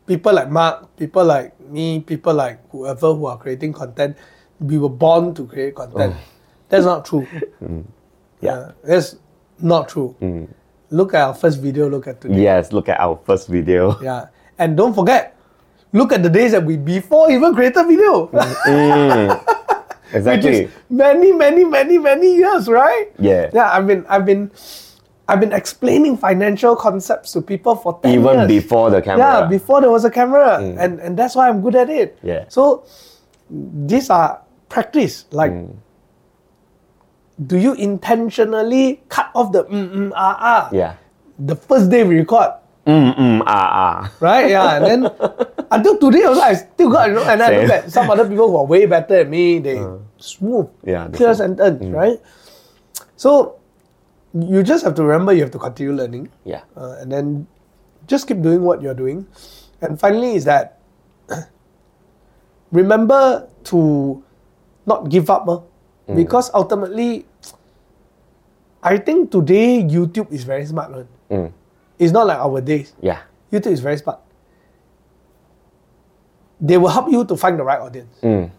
people 0.06 0.34
like 0.34 0.50
Mak, 0.50 0.96
people 0.98 1.26
like 1.26 1.60
me, 1.60 2.00
people 2.00 2.34
like 2.34 2.60
whoever 2.70 3.14
who 3.14 3.26
are 3.26 3.38
creating 3.38 3.74
content, 3.74 4.18
we 4.60 4.78
were 4.78 4.90
born 4.90 5.34
to 5.34 5.46
create 5.46 5.76
content. 5.76 6.16
Oh. 6.16 6.22
That's 6.70 6.86
not 6.86 7.06
true. 7.06 7.28
Hmm. 7.60 7.82
Yeah. 8.42 8.72
that's 8.84 9.18
not 9.62 9.90
true. 9.90 10.16
Hmm. 10.18 10.46
Look 10.90 11.14
at 11.14 11.22
our 11.22 11.34
first 11.34 11.62
video. 11.62 11.88
Look 11.90 12.08
at 12.08 12.20
today. 12.22 12.42
Yes, 12.42 12.74
look 12.74 12.90
at 12.90 13.00
our 13.00 13.20
first 13.26 13.48
video. 13.48 13.98
Yeah, 14.04 14.28
and 14.58 14.76
don't 14.76 14.94
forget, 14.94 15.38
look 15.94 16.12
at 16.12 16.24
the 16.24 16.30
days 16.30 16.52
that 16.52 16.66
we 16.66 16.76
before 16.78 17.32
even 17.32 17.54
created 17.54 17.86
video, 17.88 18.28
mm, 18.28 18.42
mm. 18.66 19.30
which 20.12 20.16
Exactly. 20.16 20.52
is 20.66 20.72
many, 20.90 21.32
many, 21.32 21.64
many, 21.64 21.98
many 21.98 22.36
years, 22.36 22.68
right? 22.68 23.08
Yeah. 23.20 23.50
Yeah, 23.54 23.72
I've 23.72 23.88
been, 23.88 24.06
I've 24.10 24.26
been, 24.26 24.52
I've 25.32 25.40
been 25.40 25.56
explaining 25.56 26.18
financial 26.20 26.76
concepts 26.76 27.32
to 27.32 27.42
people 27.42 27.76
for 27.80 27.96
ten 28.04 28.20
Even 28.20 28.44
years. 28.44 28.48
before 28.52 28.92
the 28.92 29.00
camera. 29.02 29.24
Yeah, 29.24 29.48
before 29.48 29.80
there 29.80 29.88
was 29.90 30.04
a 30.04 30.12
camera, 30.12 30.60
and 30.60 31.00
and 31.00 31.16
that's 31.16 31.40
why 31.40 31.48
I'm 31.48 31.64
good 31.64 31.80
at 31.80 31.88
it. 31.88 32.20
Yeah. 32.20 32.52
So 32.52 32.84
these 33.88 34.12
are 34.12 34.44
practice. 34.68 35.24
Like, 35.32 35.56
do 37.40 37.56
you 37.56 37.80
intentionally 37.80 39.00
cut 39.08 39.32
off 39.34 39.56
the 39.56 39.64
mm 39.72 39.88
mm 39.88 40.12
ah 40.20 40.36
ah? 40.36 40.64
Yeah. 40.76 41.00
The 41.40 41.56
first 41.56 41.88
day 41.88 42.04
we 42.04 42.20
record, 42.20 42.52
Mm, 42.86 43.14
mm, 43.16 43.40
ah, 43.48 43.70
ah. 43.72 44.00
right? 44.20 44.50
Yeah, 44.52 44.78
and 44.78 44.84
then 44.84 45.00
until 45.72 45.96
today 46.02 46.28
also 46.28 46.42
I 46.44 46.54
still 46.60 46.90
got 46.92 47.08
you 47.08 47.16
know, 47.16 47.24
and 47.30 47.40
I 47.42 47.62
look 47.62 47.72
at 47.72 47.88
some 47.94 48.10
other 48.12 48.28
people 48.28 48.50
who 48.52 48.58
are 48.58 48.66
way 48.68 48.84
better 48.86 49.24
than 49.24 49.30
me. 49.32 49.64
They 49.64 49.80
smooth, 50.20 50.68
Yeah, 50.84 51.08
clear 51.14 51.32
smooth. 51.34 51.56
sentence, 51.58 51.82
right? 51.88 52.20
So 53.16 53.61
you 54.34 54.64
just 54.64 54.84
have 54.86 54.96
to 54.96 55.04
remember 55.04 55.34
you 55.34 55.42
have 55.42 55.52
to 55.52 55.60
continue 55.60 55.92
learning 55.94 56.30
Yeah. 56.46 56.62
uh, 56.76 56.96
and 57.00 57.12
then 57.12 57.48
just 58.08 58.28
keep 58.28 58.42
doing 58.42 58.64
what 58.64 58.82
you're 58.82 58.96
doing. 58.96 59.28
And 59.82 60.00
finally, 60.00 60.36
is 60.36 60.46
that 60.46 60.80
remember 62.72 63.48
to 63.66 64.24
not 64.86 65.10
give 65.10 65.30
up, 65.30 65.48
uh, 65.48 65.60
because 66.16 66.50
ultimately, 66.54 67.26
I 68.84 68.98
think 68.98 69.32
today 69.32 69.84
YouTube 69.84 70.32
is 70.32 70.44
very 70.44 70.66
smart. 70.66 70.92
Mm. 71.30 71.52
It's 72.00 72.12
not 72.12 72.26
like 72.28 72.38
our 72.40 72.62
days. 72.62 72.94
Yeah. 73.02 73.20
YouTube 73.52 73.72
is 73.74 73.80
very 73.80 73.98
smart. 73.98 74.20
They 76.60 76.78
will 76.78 76.90
help 76.90 77.12
you 77.12 77.26
to 77.26 77.36
find 77.38 77.58
the 77.60 77.64
right 77.64 77.80
audience, 77.80 78.16
Mm. 78.22 78.50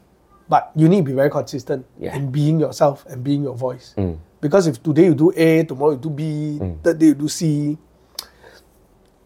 but 0.49 0.71
you 0.75 0.89
need 0.89 1.07
to 1.07 1.11
be 1.11 1.13
very 1.15 1.31
consistent 1.31 1.87
Yeah. 1.99 2.15
in 2.15 2.31
being 2.31 2.59
yourself 2.61 3.07
and 3.09 3.23
being 3.25 3.43
your 3.43 3.55
voice. 3.55 3.95
Mm. 4.43 4.51
Because 4.51 4.67
if 4.67 4.83
today 4.83 5.07
you 5.07 5.15
do 5.15 5.33
A, 5.37 5.65
tomorrow 5.65 5.93
you 5.93 5.99
do 5.99 6.11
B, 6.11 6.59
third 6.83 6.99
day 6.99 7.07
you 7.07 7.15
do 7.15 7.29
C, 7.29 7.79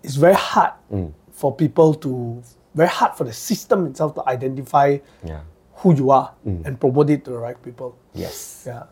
it's 0.03 0.15
very 0.17 0.35
hard 0.35 0.73
Mm. 0.93 1.13
for 1.33 1.55
people 1.55 1.95
to, 1.95 2.43
very 2.75 2.89
hard 2.89 3.17
for 3.17 3.25
the 3.25 3.33
system 3.33 3.87
itself 3.87 4.15
to 4.15 4.23
identify 4.29 4.99
Yeah. 5.25 5.41
who 5.83 5.95
you 5.95 6.11
are 6.11 6.33
and 6.45 6.79
promote 6.79 7.11
it 7.11 7.25
to 7.25 7.31
the 7.33 7.39
right 7.39 7.61
people. 7.63 7.97
Yes. 8.15 8.65
Yeah. 8.67 8.85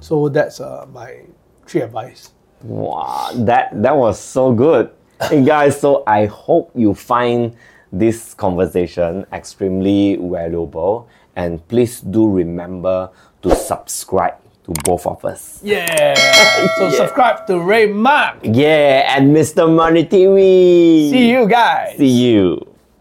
So 0.00 0.28
that's 0.28 0.60
uh, 0.60 0.86
my 0.92 1.24
three 1.66 1.80
advice. 1.82 2.32
Wow, 2.62 3.30
that 3.48 3.72
that 3.80 3.96
was 3.96 4.18
so 4.20 4.52
good. 4.52 4.90
Hey 5.22 5.40
guys, 5.44 5.80
so 5.80 6.02
I 6.06 6.26
hope 6.26 6.68
you 6.76 6.92
find 6.92 7.56
this 7.92 8.34
conversation 8.34 9.24
extremely 9.32 10.16
valuable 10.20 11.08
and 11.36 11.60
please 11.68 12.00
do 12.04 12.28
remember 12.28 13.08
to 13.40 13.54
subscribe 13.56 14.36
to 14.64 14.72
both 14.84 15.06
of 15.06 15.24
us. 15.24 15.60
Yeah. 15.62 16.14
so 16.78 16.90
subscribe 16.90 17.46
to 17.46 17.60
Ray 17.60 17.92
Mak. 17.92 18.40
Yeah, 18.42 19.16
and 19.16 19.34
Mr. 19.34 19.72
Money 19.72 20.04
TV. 20.04 21.10
See 21.10 21.30
you 21.30 21.48
guys. 21.48 21.96
See 21.96 22.06
you. 22.06 22.69